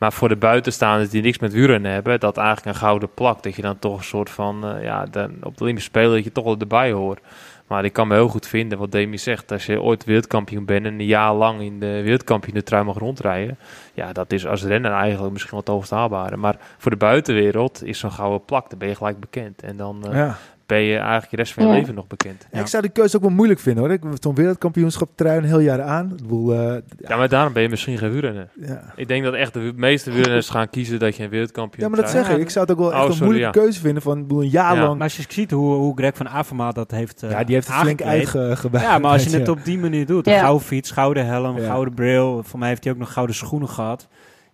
[0.00, 3.42] Maar voor de buitenstaanders die niks met wielrennen hebben, dat eigenlijk een gouden plak.
[3.42, 6.24] Dat je dan toch een soort van, eh, ja, dan op de Olympische Spelen dat
[6.24, 7.20] je toch wel erbij hoort.
[7.66, 9.52] Maar ik kan me heel goed vinden wat Demi zegt.
[9.52, 12.98] Als je ooit wereldkampioen bent en een jaar lang in de wereldkampioen de trui mag
[12.98, 13.58] rondrijden.
[13.94, 16.36] Ja, dat is als renner eigenlijk misschien wat hoogst haalbare.
[16.36, 19.62] Maar voor de buitenwereld is zo'n gouden plak, dan ben je gelijk bekend.
[19.62, 20.36] En dan eh, Ja.
[20.70, 21.74] Ben je eigenlijk de rest van je Ja.
[21.78, 22.46] leven nog bekend.
[22.52, 23.92] Ik zou die keuze ook wel moeilijk vinden hoor.
[23.92, 26.10] Ik heb zo'n wereldkampioenschap trui een heel jaar aan.
[26.10, 26.74] Ik bedoel, eh,
[27.08, 28.48] Ja, maar daarom ben je misschien geen wielrenner.
[28.60, 28.92] ja.
[28.96, 32.00] Ik denk dat echt de meeste wielrenners gaan kiezen dat je een wereldkampioen ja, maar
[32.00, 32.40] dat trui- zeg ik.
[32.42, 33.64] Ik zou het ook wel echt Oh, een sorry, moeilijke ja.
[33.64, 34.80] keuze vinden van bedoel, een jaar Ja.
[34.82, 34.94] lang.
[34.94, 37.66] Maar als je ziet hoe, hoe Greg van Avermaat dat heeft uh, ja, die heeft
[37.66, 38.84] het flink uitgebuit.
[38.84, 41.64] Ja, maar als je het op die manier doet, gouden fiets, gouden helm, Ja.
[41.66, 42.42] gouden bril.
[42.44, 44.08] Voor mij heeft hij ook nog gouden schoenen gehad.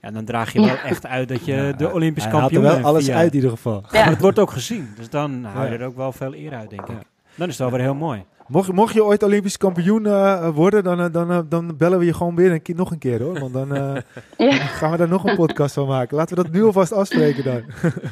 [0.06, 0.82] Ja, dan draag je wel Ja.
[0.82, 3.16] echt uit dat je Ja, de Olympisch Hij haalt kampioen er wel bent alles via-
[3.16, 3.82] uit in ieder geval.
[3.90, 3.98] Ja.
[4.00, 4.88] Maar het wordt ook gezien.
[4.96, 6.96] Dus dan hou je er ook wel veel eer uit, denk ik.
[7.34, 8.24] Dan is het wel weer heel mooi.
[8.48, 12.04] Mocht, mocht je ooit Olympisch kampioen eh, worden, dan, eh, dan, eh, dan bellen we
[12.04, 13.38] je gewoon weer een keer, nog een keer hoor.
[13.40, 13.94] Want dan eh,
[14.50, 14.52] Ja.
[14.52, 16.16] gaan we daar nog een podcast van maken.
[16.16, 17.62] Laten we dat nu alvast afspreken dan.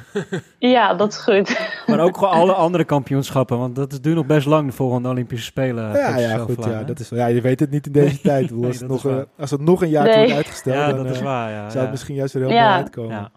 [0.73, 1.59] ja, dat is goed.
[1.87, 3.59] Maar ook gewoon alle andere kampioenschappen.
[3.59, 5.93] Want dat is duurt nog best lang, de volgende Olympische Spelen.
[5.93, 6.65] Ja, ja, goed.
[6.65, 6.85] Ja, hè?
[6.85, 8.51] dat is, ja, je weet het niet in deze tijd.
[8.51, 10.17] Nee, als, het nog, eh, als het nog een jaar Nee.
[10.17, 11.51] wordt uitgesteld, Ja, dan dat is waar.
[11.51, 11.81] Ja, zou ja.
[11.81, 12.69] het misschien juist weer heel Ja.
[12.69, 13.31] mooi uitkomen.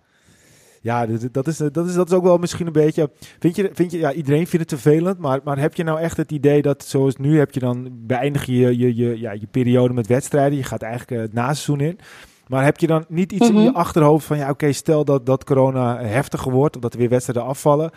[0.87, 1.05] Ja.
[1.05, 3.09] Dat, dat, is, dat, is, dat is ook wel misschien een beetje.
[3.39, 6.17] Vind je, vind je ja, iedereen vindt het vervelend, maar, maar heb je nou echt
[6.17, 9.93] het idee dat zoals nu heb je dan beëindig je je, je, ja, je periode
[9.93, 11.99] met wedstrijden, je gaat eigenlijk eh, het naseizoen in.
[12.47, 13.77] Maar heb je dan niet iets in je Mhm.
[13.77, 17.45] achterhoofd van ja, oké, stel dat, dat corona heftiger wordt, of dat er weer wedstrijden
[17.45, 17.91] afvallen,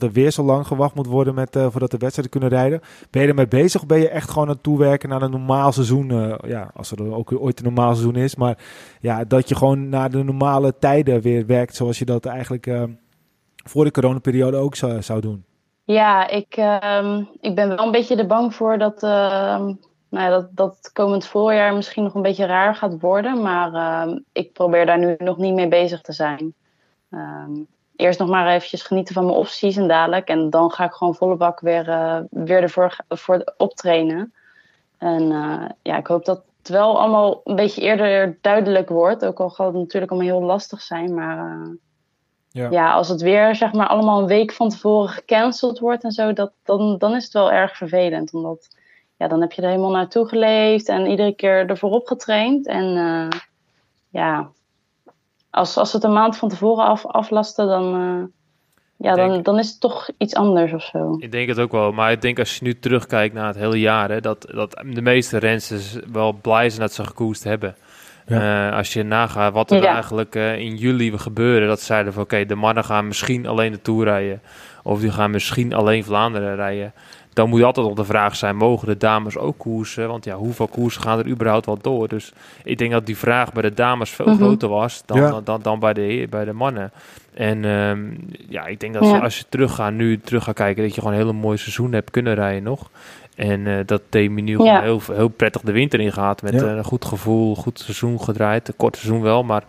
[0.00, 2.80] dat er weer zo lang gewacht moet worden met, eh, voordat de wedstrijden kunnen rijden.
[3.10, 6.10] Ben je ermee bezig ben je echt gewoon aan het toewerken naar een normaal seizoen?
[6.10, 8.58] eh, ja, als er ook ooit een normaal seizoen is, maar
[9.00, 12.82] ja, dat je gewoon naar de normale tijden weer werkt zoals je dat eigenlijk eh,
[13.64, 15.44] voor de coronaperiode ook zou, zou doen.
[15.84, 19.64] Ja, ik, ehm, ik ben wel een beetje er bang voor dat, ehm,
[20.08, 23.42] nou ja, dat, dat komend voorjaar misschien nog een beetje raar gaat worden.
[23.42, 26.54] Maar ehm, ik probeer daar nu nog niet mee bezig te zijn.
[27.96, 30.28] Eerst nog maar eventjes genieten van mijn off-season dadelijk.
[30.28, 34.32] En dan ga ik gewoon volle bak weer, eh, weer ervoor voor optrainen.
[34.98, 39.24] En eh, ja, ik hoop dat het wel allemaal een beetje eerder duidelijk wordt.
[39.24, 41.14] Ook al gaat het natuurlijk allemaal heel lastig zijn.
[41.14, 41.70] Maar eh,
[42.50, 42.70] Ja.
[42.70, 46.32] ja, als het weer zeg maar allemaal een week van tevoren gecanceld wordt en zo,
[46.32, 48.34] dat, dan, dan is het wel erg vervelend.
[48.34, 48.76] Omdat
[49.16, 52.66] ja, dan heb je er helemaal naartoe geleefd en iedere keer ervoor opgetraind.
[52.66, 53.28] En
[54.08, 54.50] ja,
[55.54, 58.24] als, als het een maand van tevoren af, aflasten, dan, uh,
[58.96, 61.16] ja, dan, dan is het toch iets anders of zo.
[61.18, 63.80] Ik denk het ook wel, maar ik denk als je nu terugkijkt naar het hele
[63.80, 67.74] jaar, hè, dat, dat de meeste rensters wel blij zijn dat ze gekoest hebben.
[68.26, 68.68] Ja.
[68.68, 72.46] Uh, als je nagaat wat er eigenlijk uh, in juli gebeurde, dat zeiden van oké,
[72.46, 74.40] de mannen gaan misschien alleen de Tour rijden.
[74.82, 76.92] Of die gaan misschien alleen Vlaanderen rijden
[77.34, 80.08] dan moet je altijd op de vraag zijn: mogen de dames ook koersen?
[80.08, 82.08] Want ja, hoeveel koersen gaan er überhaupt wel door?
[82.08, 82.32] Dus
[82.64, 84.36] ik denk dat die vraag bij de dames veel mhm.
[84.36, 86.92] groter was dan, dan, dan, bij, de, bij de mannen.
[87.34, 87.98] En ehm,
[88.48, 91.22] ja, ik denk dat als je teruggaat, nu terug gaat kijken, dat je gewoon een
[91.22, 92.90] hele mooie seizoen hebt kunnen rijden nog.
[93.34, 94.82] En uh, dat Demi nu ja.
[94.82, 98.68] heel, heel prettig de winter ingaat met een goed gevoel, goed seizoen gedraaid.
[98.68, 99.64] Een kort seizoen wel, maar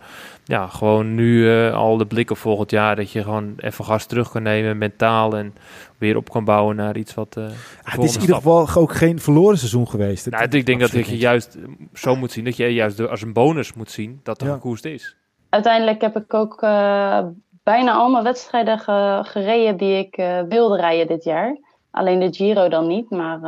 [0.48, 4.30] ja, gewoon nu uh, al de blikken volgend jaar dat je gewoon even gas terug
[4.30, 5.54] kan nemen, mentaal en
[5.98, 7.36] weer op kan bouwen naar iets wat.
[7.38, 7.44] Uh,
[7.82, 10.30] het is in ieder geval ook geen verloren seizoen geweest.
[10.30, 11.58] Nou, ik denk dat je juist
[11.92, 14.52] zo moet zien dat je juist als een bonus moet zien dat er ja.
[14.52, 15.16] gekoerst is.
[15.48, 17.20] Uiteindelijk heb ik ook uh,
[17.62, 20.16] bijna allemaal wedstrijden ge gereden die ik
[20.48, 21.58] wilde rijden dit jaar.
[21.90, 23.40] Alleen de Giro dan niet, maar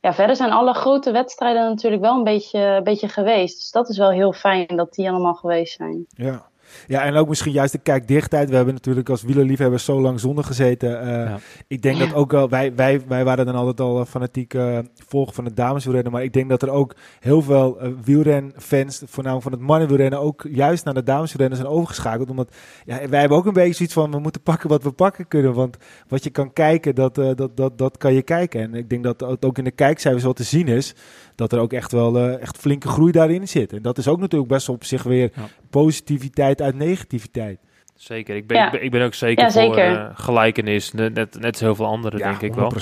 [0.00, 3.56] ja, verder zijn alle grote wedstrijden natuurlijk wel een beetje, een beetje geweest.
[3.56, 6.04] Dus dat is wel heel fijn dat die allemaal geweest zijn.
[6.08, 6.49] Ja.
[6.86, 8.48] Ja, en ook misschien juist de kijkdichtheid.
[8.48, 11.06] We hebben natuurlijk als wielerliefhebbers zo lang zonder gezeten.
[11.06, 11.34] Uh,
[11.66, 15.34] Ik denk dat ook wel, wij, wij, wij waren dan altijd al fanatiek uh, volgen
[15.34, 16.12] van het dameswielrennen.
[16.12, 20.46] Maar ik denk dat er ook heel veel uh, wielrenfans, voornamelijk van het mannenwielrennen, ook
[20.50, 22.30] juist naar de dameswielrennen zijn overgeschakeld.
[22.30, 22.54] Omdat
[22.84, 25.54] ja, wij hebben ook een beetje zoiets van, we moeten pakken wat we pakken kunnen.
[25.54, 25.76] Want
[26.08, 28.60] wat je kan kijken, dat, dat, dat, dat kan je kijken.
[28.60, 30.94] En ik denk dat het ook in de kijkcijfers wat te zien is
[31.34, 33.72] dat er ook echt wel uh, echt flinke groei daarin zit.
[33.72, 35.32] En dat is ook natuurlijk best op zich weer
[35.70, 37.58] positiviteit uit negativiteit.
[38.00, 41.86] Zeker, ik ben, ik, ben, ook zeker, voor uh, gelijkenis, net, net, net heel veel
[41.86, 42.72] anderen, denk ik wel.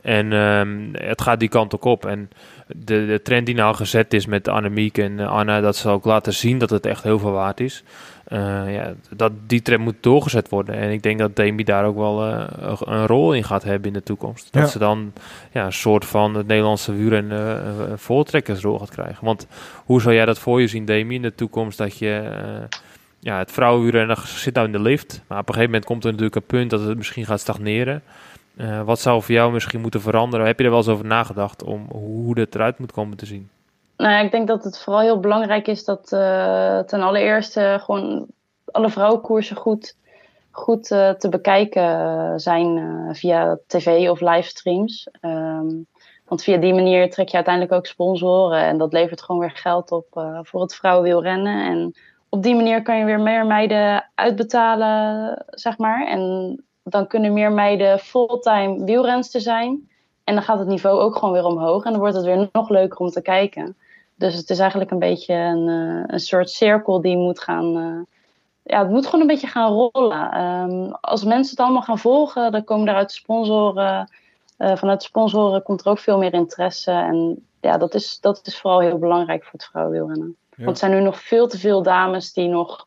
[0.00, 2.06] En um, het gaat die kant ook op.
[2.06, 2.30] En
[2.66, 6.34] de, de trend die nou gezet is met Annemiek en Anna, dat ze ook laten
[6.34, 7.84] zien dat het echt heel veel waard is.
[8.32, 10.74] Uh, ja, dat die trend moet doorgezet worden.
[10.74, 12.44] En ik denk dat Demi daar ook wel uh,
[12.80, 14.52] een rol in gaat hebben in de toekomst.
[14.52, 15.12] Dat ze dan
[15.50, 17.56] ja, een soort van het Nederlandse en uh,
[17.94, 19.24] voortrekkersrol gaat krijgen.
[19.24, 19.46] Want
[19.84, 21.78] hoe zou jij dat voor je zien, Demi, in de toekomst?
[21.78, 22.30] Dat je
[23.18, 25.22] ja, het vrouwenwielrennen zit nou in de lift.
[25.26, 28.02] Maar op een gegeven moment komt er natuurlijk een punt dat het misschien gaat stagneren.
[28.84, 30.46] wat zou voor jou misschien moeten veranderen?
[30.46, 33.48] Heb je er wel eens over nagedacht om hoe het eruit moet komen te zien?
[34.02, 38.26] Nou, ik denk dat het vooral heel belangrijk is dat uh, ten allereerste gewoon
[38.64, 39.96] alle vrouwenkoersen goed,
[40.50, 45.08] goed uh, te bekijken zijn uh, via tv of livestreams.
[45.20, 45.86] Um,
[46.24, 49.90] want via die manier trek je uiteindelijk ook sponsoren en dat levert gewoon weer geld
[49.90, 50.06] op
[50.42, 51.64] voor het vrouwenwielrennen.
[51.64, 51.94] En
[52.28, 56.06] op die manier kan je weer meer meiden uitbetalen, zeg maar.
[56.06, 59.90] En dan kunnen meer meiden fulltime wielrenster zijn.
[60.24, 61.84] En dan gaat het niveau ook gewoon weer omhoog.
[61.84, 63.76] En dan wordt het weer nog leuker om te kijken.
[64.14, 67.76] Dus het is eigenlijk een beetje een, uh, een soort cirkel die moet gaan.
[67.76, 68.00] Uh,
[68.62, 70.40] ja, het moet gewoon een beetje gaan rollen.
[70.42, 74.10] Um, als mensen het allemaal gaan volgen, dan komen er uit sponsoren.
[74.58, 76.90] Uh, vanuit sponsoren komt er ook veel meer interesse.
[76.90, 80.36] En ja, dat is, dat is vooral heel belangrijk voor het vrouwenwielrennen.
[80.50, 80.64] Ja.
[80.64, 82.86] Want er zijn nu nog veel te veel dames die nog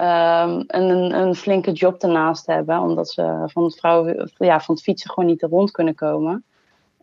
[0.00, 2.78] um, een, een, flinke job ernaast hebben.
[2.78, 6.44] Omdat ze van het, vrouwen, ja, van het fietsen gewoon niet er rond kunnen komen.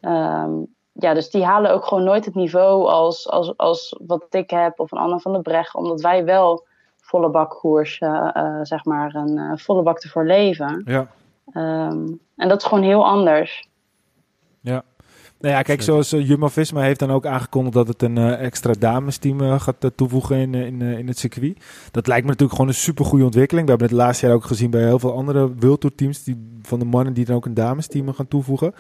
[0.02, 4.50] Um, ja, dus die halen ook gewoon nooit het niveau als, als, als wat ik
[4.50, 5.76] heb of een Anna van der Brecht.
[5.76, 6.66] Omdat wij wel
[6.98, 10.82] volle bakkoers, uh, uh, zeg maar, een uh, volle bak ervoor leven.
[10.86, 11.08] Ja.
[11.54, 13.70] Um, en dat is gewoon heel anders.
[14.60, 14.84] Ja.
[15.42, 18.74] Nou ja, kijk, zoals uh, Jumbo-Visma heeft dan ook aangekondigd dat het een uh, extra
[18.80, 21.64] damesteam uh, gaat toevoegen in, in, in het circuit.
[21.92, 23.66] Dat lijkt me natuurlijk gewoon een supergoeie ontwikkeling.
[23.66, 26.80] We hebben het laatste jaar ook gezien bij heel veel andere World teams die, van
[26.80, 28.74] de mannen die dan ook een damesteam gaan toevoegen.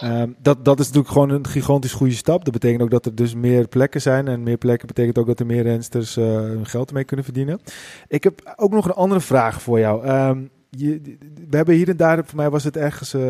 [0.00, 2.44] Ehm, dat, dat is natuurlijk gewoon een gigantisch goede stap.
[2.44, 4.28] Dat betekent ook dat er dus meer plekken zijn.
[4.28, 7.60] En meer plekken betekent ook dat er meer rensters hun geld ermee kunnen verdienen.
[8.08, 10.08] Ik heb ook nog een andere vraag voor jou.
[10.08, 11.00] Um, je,
[11.48, 13.22] we hebben hier en daar, voor mij was het ergens uh,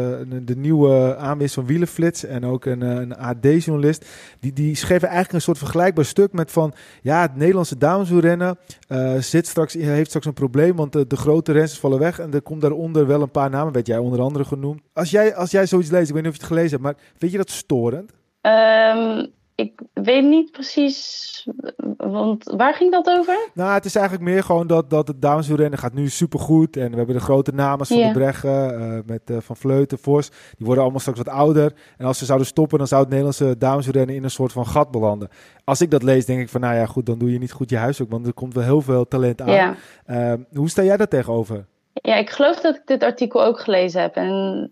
[0.42, 4.08] de nieuwe aanwinst van Wielenflits en ook een, eh, een AD-journalist.
[4.40, 9.16] Die, die schreven eigenlijk een soort vergelijkbaar stuk met van, ja, het Nederlandse dameswielrennen uh,
[9.18, 12.60] zit straks, heeft straks een probleem, want de, grote renners vallen weg en er komt
[12.60, 14.80] daaronder wel een paar namen, werd jij onder andere genoemd.
[14.92, 17.12] Als jij, als jij zoiets leest, ik weet niet of je het gelezen hebt, maar
[17.16, 18.12] vind je dat storend?
[18.40, 21.48] Um, ik weet niet precies,
[21.96, 23.48] want waar ging dat over?
[23.54, 26.76] Nou, het is eigenlijk meer gewoon dat, dat het dameswielrennen gaat nu supergoed.
[26.76, 30.28] En we hebben de grote namen van de Breggen, uh, met uh, Van Vleuten, Vos.
[30.28, 31.72] Die worden allemaal straks wat ouder.
[31.96, 34.90] En als ze zouden stoppen, dan zou het Nederlandse dameswielrennen in een soort van gat
[34.90, 35.28] belanden.
[35.64, 37.70] Als ik dat lees, denk ik van, nou ja, goed, dan doe je niet goed
[37.70, 38.10] je huiswerk.
[38.10, 39.52] Want er komt wel heel veel talent aan.
[39.52, 39.74] Ja.
[40.06, 41.66] Uh, hoe sta jij daar tegenover?
[41.92, 44.14] Ja, ik geloof dat ik dit artikel ook gelezen heb.
[44.14, 44.70] En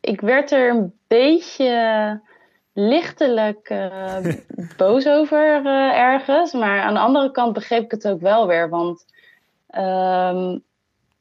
[0.00, 2.20] ik werd er een beetje
[2.74, 4.16] lichtelijk uh,
[4.76, 6.52] boos over uh, ergens.
[6.52, 8.68] Maar aan de andere kant begreep ik het ook wel weer.
[8.68, 9.04] Want
[9.76, 10.62] um,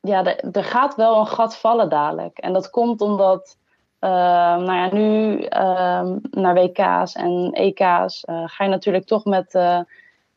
[0.02, 2.38] ja, er gaat wel een gat vallen dadelijk.
[2.38, 3.58] En dat komt omdat,
[4.00, 4.10] uh,
[4.58, 9.60] nou ja, nu uh, naar WK's en EK's uh, ga je natuurlijk toch met,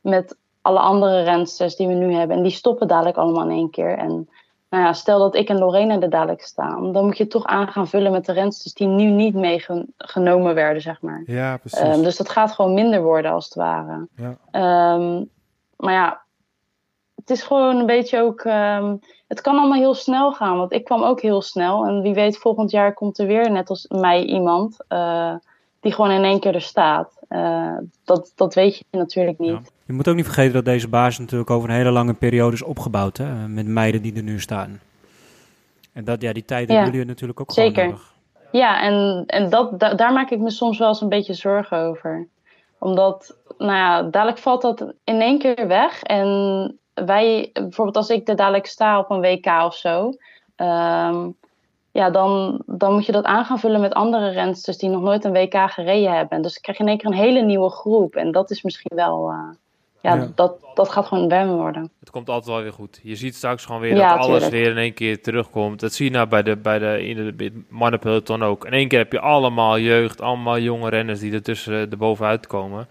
[0.01, 2.37] met alle andere rensters die we nu hebben.
[2.37, 3.97] En die stoppen dadelijk allemaal in één keer.
[3.97, 4.29] En
[4.69, 7.67] nou ja, stel dat ik en Lorena er dadelijk staan, dan moet je toch aan
[7.67, 11.23] gaan vullen met de rensters die nu niet meegenomen werden, zeg maar.
[11.25, 11.79] Ja, precies.
[11.79, 14.07] Um, dus dat gaat gewoon minder worden, als het ware.
[14.15, 14.95] Ja.
[14.95, 15.29] Um,
[15.77, 16.21] maar ja,
[17.15, 18.43] het is gewoon een beetje ook.
[18.43, 21.85] Um, het kan allemaal heel snel gaan, want ik kwam ook heel snel.
[21.85, 25.35] En wie weet, volgend jaar komt er weer, net als mij, iemand uh,
[25.79, 27.16] die gewoon in één keer er staat.
[27.29, 29.49] Uh, dat, dat weet je natuurlijk niet.
[29.49, 29.61] Ja.
[29.85, 32.63] Je moet ook niet vergeten dat deze basis natuurlijk over een hele lange periode is
[32.63, 33.17] opgebouwd.
[33.17, 33.47] Hè?
[33.47, 34.79] Met meiden die er nu staan.
[35.93, 37.73] En dat, ja, die tijd hebben jullie natuurlijk ook Zeker.
[37.73, 38.15] gewoon nodig.
[38.51, 41.77] Ja, en, en dat, da, daar maak ik me soms wel eens een beetje zorgen
[41.77, 42.27] over.
[42.79, 46.03] Omdat, nou ja, dadelijk valt dat in één keer weg.
[46.03, 50.13] En wij, bijvoorbeeld als ik er dadelijk sta op een WK of zo.
[50.57, 51.35] Um,
[51.97, 55.23] ja, dan, dan moet je dat aan gaan vullen met andere rensters die nog nooit
[55.25, 56.41] een WK gereden hebben.
[56.41, 58.15] Dus dan krijg je in één keer een hele nieuwe groep.
[58.15, 59.31] En dat is misschien wel.
[59.31, 59.37] Uh,
[60.01, 61.91] ja, Dat, dat gaat gewoon een worden.
[61.99, 62.99] Het komt altijd wel weer goed.
[63.03, 65.79] Je ziet straks gewoon weer dat alles weer in één keer terugkomt.
[65.79, 68.65] Dat zie je nou bij de, bij de, in de mannenpeloton ook.
[68.65, 72.47] In één keer heb je allemaal jeugd, allemaal jonge renners die er tussen de bovenuit
[72.47, 72.87] komen.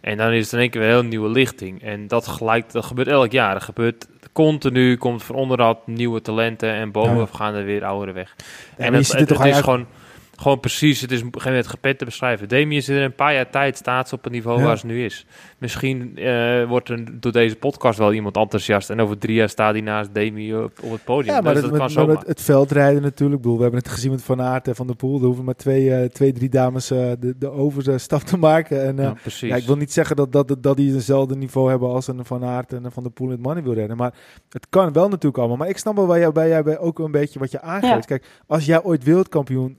[0.00, 1.82] En dan is het in één keer weer een heel nieuwe lichting.
[1.82, 3.52] En dat, gelijk, dat gebeurt elk jaar.
[3.52, 4.06] Dat gebeurt
[4.44, 8.36] continu, komt van onderaf nieuwe talenten en bovenaf gaan er weer ouderen weg.
[8.76, 9.86] en het, het, het is gewoon
[10.40, 12.48] gewoon precies, het is geen het gepet te beschrijven.
[12.48, 15.04] Demi is er een paar jaar tijd staat ze op het niveau waar ze nu
[15.04, 15.26] is.
[15.58, 18.90] Misschien uh, wordt er door deze podcast wel iemand enthousiast.
[18.90, 21.34] En over drie jaar staat hij naast Demi op, op het podium.
[21.34, 23.42] Ja, maar, dus dat, dat kan het, het, veldrijden natuurlijk.
[23.42, 25.18] Bedoel, we hebben het gezien met Van Aert en Van der Poel.
[25.18, 28.84] Er hoeven maar twee, uh, twee drie dames uh, de, de overstap te maken.
[28.84, 29.48] En, ja, precies.
[29.48, 32.24] Ja, ik wil niet zeggen dat, dat, dat, dat die hetzelfde niveau hebben als een
[32.24, 33.96] Van Aert en een Van der Poel met mannen wil rennen.
[33.96, 34.14] Maar
[34.48, 35.56] het kan wel natuurlijk allemaal.
[35.56, 38.08] Maar ik snap wel bij jou, bij jij ook een beetje wat je aangeeft.
[38.08, 38.16] Ja.
[38.16, 39.76] Kijk, als jij ooit wereldkampioen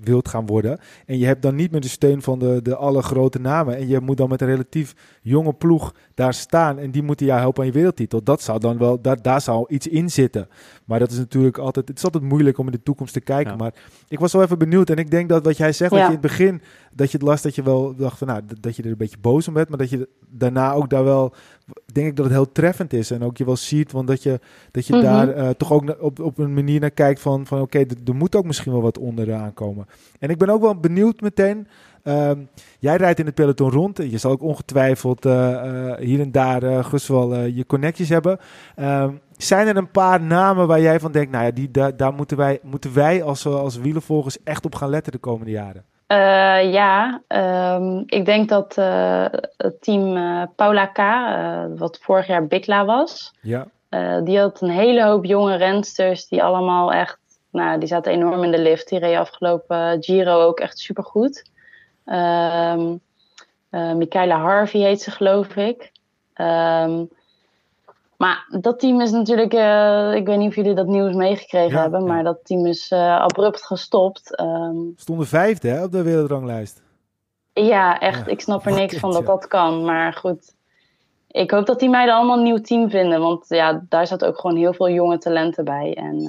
[0.00, 0.78] wilt gaan worden.
[1.06, 3.76] En je hebt dan niet meer de steun van de, de alle grote namen.
[3.76, 6.78] En je moet dan met een relatief jonge ploeg daar staan.
[6.78, 8.22] En die moeten jou helpen aan je wereldtitel.
[8.22, 10.48] Dat zou dan wel, daar, daar zou iets in zitten.
[10.86, 13.56] Maar dat is natuurlijk altijd, het is altijd moeilijk om in de toekomst te kijken.
[13.56, 13.74] Maar
[14.08, 14.90] ik was wel even benieuwd.
[14.90, 16.62] En ik denk dat wat jij zegt, dat je in het begin,
[16.92, 19.18] dat je het last, dat je wel dacht van, nou, dat je er een beetje
[19.20, 19.68] boos om bent.
[19.68, 21.34] Maar dat je daarna ook daar wel,
[21.92, 23.10] denk ik dat het heel treffend is.
[23.10, 25.02] En ook je wel ziet, want dat je, dat je mhm.
[25.02, 28.14] daar uh, toch ook op, op een manier naar kijkt van, van oké, okay, er
[28.14, 29.86] moet ook misschien wel wat onderaan komen.
[30.18, 31.66] En ik ben ook wel benieuwd meteen.
[32.08, 32.48] Um,
[32.78, 33.96] jij rijdt in het peloton rond.
[33.96, 38.38] Je zal ook ongetwijfeld uh, uh, hier en daar uh, gerust wel je connecties hebben.
[38.76, 42.12] Um, zijn er een paar namen waar jij van denkt, nou ja, die, daar, daar
[42.12, 45.84] moeten wij, moeten wij als, als wielervolgers echt op gaan letten de komende jaren?
[46.08, 47.22] Uh, ja,
[47.76, 49.26] um, ik denk dat uh,
[49.56, 50.98] het team uh, Paula K,
[51.78, 53.66] wat vorig jaar Bikla was, ja.
[54.24, 57.18] die had een hele hoop jonge rensters die allemaal echt,
[57.50, 58.88] nou, die zaten enorm in de lift.
[58.88, 61.54] Die reed afgelopen Giro ook echt supergoed.
[62.06, 63.00] Um,
[63.98, 65.92] Michaela Harvey heet ze, geloof ik.
[66.34, 67.08] Um,
[68.16, 71.80] maar dat team is natuurlijk, uh, ik weet niet of jullie dat nieuws meegekregen ja,
[71.80, 72.06] hebben, ja.
[72.06, 74.40] maar dat team is uh, abrupt gestopt.
[74.40, 76.82] Um, Stonden vijfde hè, op de wereldranglijst.
[77.52, 78.26] Ja, echt.
[78.26, 78.32] Ja.
[78.32, 79.84] Ik snap er niks van dat dat kan.
[79.84, 80.54] Maar goed,
[81.30, 83.20] ik hoop dat die meiden allemaal een nieuw team vinden.
[83.20, 85.94] Want ja, daar zat ook gewoon heel veel jonge talenten bij.
[85.94, 86.20] En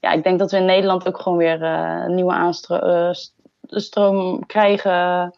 [0.00, 3.14] ja, ik denk dat we in Nederland ook gewoon weer een nieuwe aanstroom
[4.46, 5.32] krijgen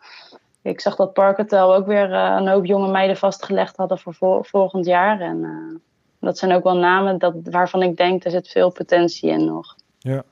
[0.65, 4.43] ik zag dat Parkertel ook weer uh, een hoop jonge meiden vastgelegd hadden voor vol
[4.43, 5.21] volgend jaar.
[5.21, 5.79] En uh,
[6.21, 9.77] dat zijn ook wel namen dat, waarvan ik denk, er zit veel potentie in nog.
[9.99, 10.23] Ja,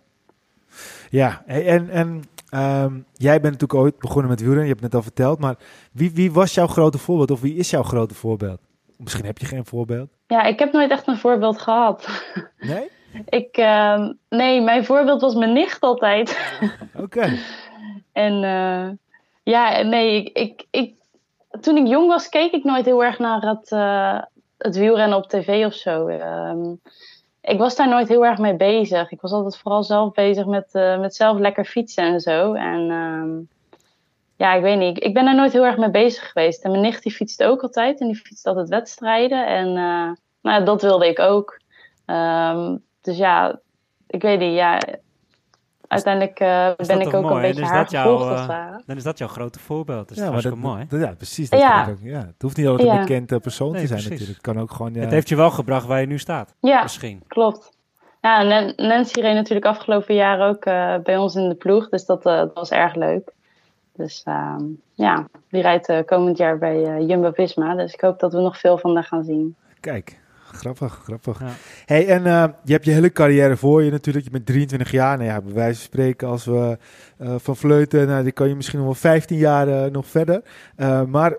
[1.11, 2.23] ja en, en
[2.55, 5.39] um, jij bent natuurlijk ooit begonnen met wielrennen, je hebt het net al verteld.
[5.39, 5.57] Maar
[5.93, 8.61] wie, wie was jouw grote voorbeeld of wie is jouw grote voorbeeld?
[8.97, 10.09] Misschien heb je geen voorbeeld.
[10.27, 12.09] Ja, ik heb nooit echt een voorbeeld gehad.
[12.59, 12.91] Nee?
[13.41, 16.59] ik, uh, nee, mijn voorbeeld was mijn nicht altijd.
[16.95, 17.33] Oké.
[18.13, 18.35] en
[19.43, 20.95] ja, nee, ik, ik, ik,
[21.61, 24.21] toen ik jong was, keek ik nooit heel erg naar het, uh,
[24.59, 26.09] het wielrennen op tv of zo.
[26.09, 26.81] Um,
[27.41, 29.11] ik was daar nooit heel erg mee bezig.
[29.11, 32.53] Ik was altijd vooral zelf bezig met, uh, met zelf lekker fietsen en zo.
[32.53, 33.49] En um,
[34.37, 35.05] ja, ik weet niet.
[35.05, 36.65] Ik ben daar nooit heel erg mee bezig geweest.
[36.65, 38.01] En mijn nicht die fietst ook altijd.
[38.01, 39.47] En die fietst altijd wedstrijden.
[39.47, 40.11] En uh,
[40.43, 41.61] nou, dat wilde ik ook.
[42.07, 43.61] Um, dus ja,
[44.07, 44.55] ik weet niet.
[44.55, 44.81] Ja,
[45.93, 49.29] uiteindelijk uh, ben ik ook mooi, een beetje haar gevolgd uh, Dan is dat jouw
[49.29, 50.09] grote voorbeeld.
[50.09, 50.87] Dus ja, dat is mooi.
[50.91, 51.51] ja, precies.
[51.51, 51.89] Dat ja.
[51.91, 52.19] Ook, ja.
[52.19, 54.19] Het hoeft niet altijd een bekende persoon nee, te zijn precies.
[54.19, 54.47] natuurlijk.
[54.47, 54.95] Het kan ook gewoon...
[54.95, 56.55] Het heeft je wel gebracht waar je nu staat.
[56.61, 57.23] Ja, misschien.
[57.27, 57.71] klopt.
[58.21, 58.43] Ja,
[58.77, 61.89] Nancy reed natuurlijk afgelopen jaar ook uh, bij ons in de ploeg.
[61.89, 63.33] Dus dat, dat was erg leuk.
[63.93, 67.75] Dus ehm, ja, die rijdt komend jaar bij Jumbo-Visma.
[67.75, 69.57] Dus ik hoop dat we nog veel van haar gaan zien.
[69.81, 70.21] Kijk,
[70.53, 71.41] grappig, grappig.
[71.41, 71.55] Ja.
[71.85, 74.25] Hey, en uh, je hebt je hele carrière voor je natuurlijk.
[74.25, 75.17] Je bent 23 jaar.
[75.17, 76.79] Nou ja, bij wijze van spreken, als we
[77.21, 80.43] uh, van fleuten, nou, die kan je misschien nog wel 15 jaar uh, nog verder.
[81.09, 81.37] maar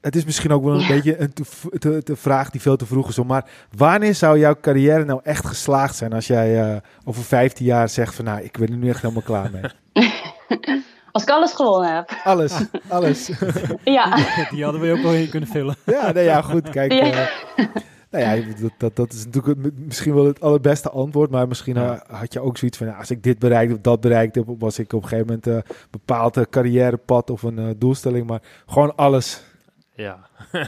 [0.00, 0.88] het is misschien ook wel een ja.
[0.88, 1.32] beetje een
[1.78, 3.22] te, te, vraag die veel te vroeg is.
[3.22, 8.14] Maar wanneer zou jouw carrière nou echt geslaagd zijn als jij over 15 jaar zegt
[8.14, 9.62] van nou, ik ben er nu echt helemaal klaar mee?
[11.14, 12.10] Als ik alles gewonnen heb.
[12.24, 12.54] Alles,
[12.88, 13.30] alles.
[13.84, 14.16] ja.
[14.50, 15.76] Die hadden we ook wel in kunnen vullen.
[15.84, 16.70] Ja, nee, ja, goed.
[16.70, 17.28] Kijk, ja.
[18.14, 21.30] Nou ja, dat, dat, dat is natuurlijk misschien wel het allerbeste antwoord.
[21.30, 22.86] Maar misschien had je ook zoiets van...
[22.86, 24.44] Ja, als ik dit bereikte of dat bereikte...
[24.58, 28.26] was ik op een gegeven moment een uh, bepaald carrièrepad of een uh, doelstelling.
[28.26, 29.42] Maar gewoon alles.
[29.94, 30.18] Ja.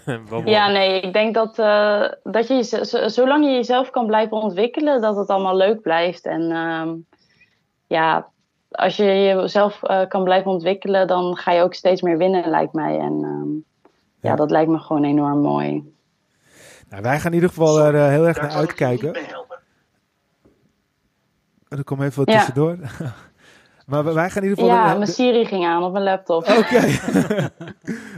[0.45, 5.01] ja, nee, ik denk dat, uh, dat je, zolang je jezelf kan blijven ontwikkelen...
[5.01, 6.27] dat het allemaal leuk blijft.
[6.27, 7.07] En um,
[7.87, 8.29] ja,
[8.71, 11.07] als je jezelf kan blijven ontwikkelen...
[11.07, 12.99] dan ga je ook steeds meer winnen, lijkt mij.
[12.99, 13.65] En um,
[14.21, 14.31] ja.
[14.31, 15.95] ja, dat lijkt me gewoon enorm mooi.
[16.89, 19.15] Nou, wij gaan in ieder geval er uh, heel erg naar uitkijken.
[21.69, 22.37] Er komt even wat ja.
[22.37, 22.79] tussendoor.
[23.87, 24.81] maar wij gaan in ieder geval...
[24.81, 26.43] Ja, mijn Siri ging aan op mijn laptop.
[26.49, 26.59] Oké.
[26.59, 26.99] Okay.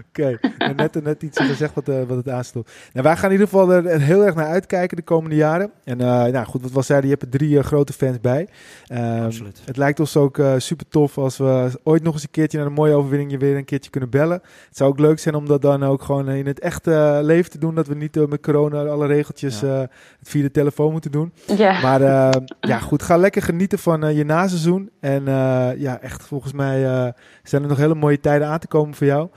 [0.08, 0.72] Oké, okay.
[0.72, 2.70] net, net iets gezegd wat, uh, wat het aanstond.
[2.92, 5.70] Nou, wij gaan in ieder geval er, heel erg naar uitkijken de komende jaren.
[5.84, 8.20] En uh, nou goed, wat we al zeiden, je hebt er drie uh, grote fans
[8.20, 8.48] bij.
[8.92, 9.60] Um, Absoluut.
[9.64, 12.72] Het lijkt ons ook super tof als we ooit nog eens een keertje naar een
[12.72, 14.40] mooie overwinning je weer een keertje kunnen bellen.
[14.68, 17.58] Het zou ook leuk zijn om dat dan ook gewoon in het echte leven te
[17.58, 17.74] doen.
[17.74, 19.66] Dat we niet met corona alle regeltjes ja.
[19.66, 19.90] het
[20.22, 21.32] via de telefoon moeten doen.
[21.56, 21.80] Ja.
[21.80, 22.00] Maar
[22.60, 24.90] ja, goed, ga lekker genieten van je naseizoen.
[25.00, 25.24] En
[25.76, 29.28] ja, echt volgens mij zijn er nog hele mooie tijden aan te komen voor jou.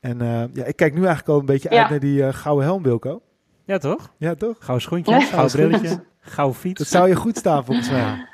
[0.00, 1.80] En uh, ja, ik kijk nu eigenlijk al een beetje ja.
[1.80, 3.22] uit naar die uh, gouden helm, Wilco.
[3.64, 4.12] Ja, toch?
[4.16, 4.56] Ja, toch?
[4.58, 5.20] Gouden schoentje, ja.
[5.20, 6.78] gouden brilletje, gouden fiets.
[6.78, 8.28] Dat zou je goed staan, volgens mij.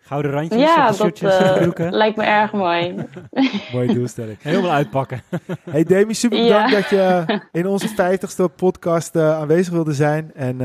[0.00, 2.94] Gouden randjes ja, op de dat uh, lijkt me erg mooi.
[3.72, 4.36] Mooie doelstelling.
[4.42, 5.22] Helemaal uitpakken.
[5.70, 10.34] hey Demi, super bedankt dat je in onze vijftigste podcast aanwezig wilde zijn.
[10.34, 10.58] En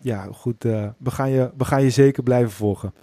[0.00, 2.94] ja, goed, we, gaan je, we gaan je zeker blijven volgen.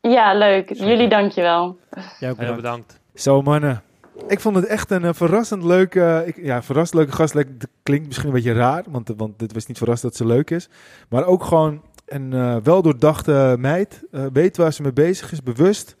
[0.00, 0.72] Ja, leuk.
[0.72, 1.78] Jullie dankjewel.
[2.20, 2.56] Ja, bedankt.
[2.56, 3.00] bedankt.
[3.14, 3.82] Zo mannen.
[4.26, 7.44] Ik vond het echt een uh, verrassend leuke, ik, ja, verrassend leuke gast.
[7.82, 10.68] Klinkt misschien een beetje raar, want, want dit was niet verrast dat ze leuk is.
[11.08, 14.04] Maar ook gewoon een uh, weldoordachte meid.
[14.10, 15.96] Uh, weet waar ze mee bezig is, bewust.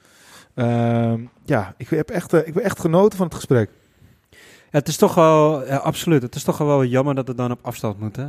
[0.54, 3.70] Ehm, ja, ik heb, echt, ik heb echt genoten van het gesprek.
[4.70, 6.22] Ja, het is toch wel, ja, absoluut.
[6.22, 8.28] Het is toch wel jammer dat het dan op afstand moet, hè?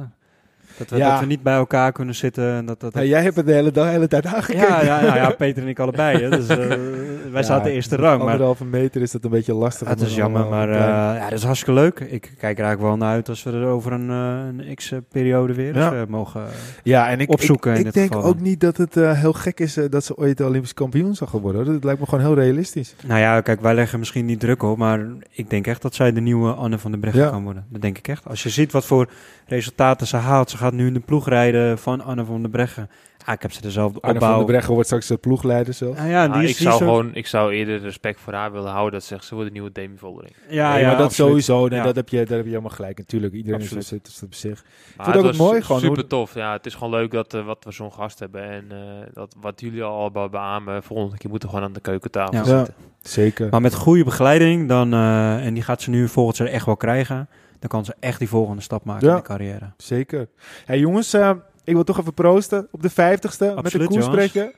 [0.78, 1.12] Dat we, ja.
[1.12, 2.54] dat we niet bij elkaar kunnen zitten.
[2.54, 4.68] En dat, dat, ja, jij hebt het de hele, dag, de hele tijd aangekeken.
[4.68, 6.22] Ja, ja, ja, ja, Peter en ik allebei.
[6.22, 6.30] Hè.
[6.30, 6.76] Dus, uh,
[7.32, 8.18] wij zaten eerste rang.
[8.20, 9.88] Maar anderhalve meter is dat een beetje lastig.
[9.88, 12.00] Het is jammer, maar uh, ja, dat is hartstikke leuk.
[12.00, 15.54] Ik kijk er eigenlijk wel naar uit als we er over een, uh, een x-periode
[15.54, 16.44] weer mogen
[16.84, 17.74] ja, en ik, opzoeken.
[17.74, 18.30] Ik, ik, ik denk geval.
[18.30, 21.66] ook niet dat het heel gek is dat ze ooit Olympisch kampioen zou worden.
[21.66, 22.96] Dat lijkt me gewoon heel realistisch.
[23.06, 26.12] Nou ja, kijk, wij leggen misschien niet druk op, maar ik denk echt dat zij
[26.12, 27.66] de nieuwe Anne van der Breggen kan worden.
[27.70, 28.28] Dat denk ik echt.
[28.28, 29.10] Als je ziet wat voor
[29.50, 30.50] resultaten ze haalt.
[30.50, 32.90] Ze gaat nu in de ploeg rijden van Anne van der Breggen.
[33.26, 34.12] Ah, ik heb ze dezelfde opbouw.
[34.12, 35.98] Anne van der Breggen wordt straks de ploegleider zelf.
[35.98, 36.86] Ah, ja, die ah, is, ik, die zou zo...
[36.86, 38.92] gewoon, ik zou eerder respect voor haar willen houden.
[38.94, 40.34] Dat zegt ze wordt de nieuwe Demi Vollering.
[40.50, 41.30] Ja, nee, ja, maar dat absoluut.
[41.30, 41.68] sowieso.
[41.68, 41.86] Nee, ja.
[41.86, 42.98] dat, heb je, dat heb je helemaal gelijk.
[42.98, 43.84] Natuurlijk, iedereen absoluut.
[43.84, 44.64] is, is, op zich.
[44.98, 45.62] Maar ik vind het ook mooi.
[45.62, 46.34] Gewoon, super tof.
[46.34, 48.50] Ja, het is gewoon leuk dat uh, wat we zo'n gast hebben.
[48.50, 48.80] En uh,
[49.14, 50.84] dat, wat jullie al beamen.
[50.84, 52.44] Volgende keer moeten we gewoon aan de keukentafel ja.
[52.44, 52.74] zitten.
[52.78, 53.48] Ja, zeker.
[53.50, 54.68] Maar met goede begeleiding.
[54.68, 57.30] Dan, uh, en die gaat ze nu volgend jaar echt wel krijgen
[57.60, 59.72] dan kan ze echt die volgende stap maken ja, in de carrière.
[59.78, 60.30] Zeker.
[60.66, 61.32] Hey jongens, uh,
[61.64, 64.52] ik wil toch even proosten op de vijftigste met de koerspreker.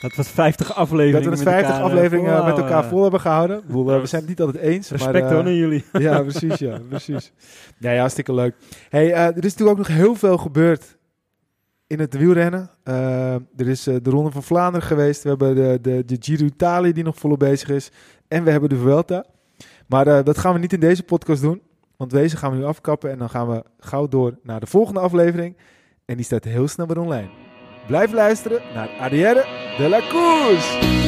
[0.00, 3.62] Dat we het 50 afleveringen Dat we het 50 afleveringen met elkaar vol hebben gehouden.
[3.66, 4.90] Bedoel, uh, we zijn het niet altijd eens.
[4.90, 5.84] Respect maar, uh, hoor naar jullie.
[5.98, 6.58] ja, precies.
[6.58, 7.32] Ja, precies.
[7.78, 8.54] Ja, ja, hartstikke leuk.
[8.88, 10.96] Hey, uh, er is natuurlijk ook nog heel veel gebeurd
[11.86, 12.70] in het wielrennen.
[13.56, 15.22] er is de Ronde van Vlaanderen geweest.
[15.22, 17.90] We hebben de, de, de Giro Italië die nog volop bezig is.
[18.28, 19.24] En we hebben de Vuelta.
[19.86, 21.62] Maar dat gaan we niet in deze podcast doen.
[21.96, 25.00] Want deze gaan we nu afkappen en dan gaan we gauw door naar de volgende
[25.00, 25.56] aflevering.
[26.04, 27.28] En die staat heel snel weer online.
[27.86, 29.44] Blijf luisteren naar Arrière
[29.76, 31.03] de la Course.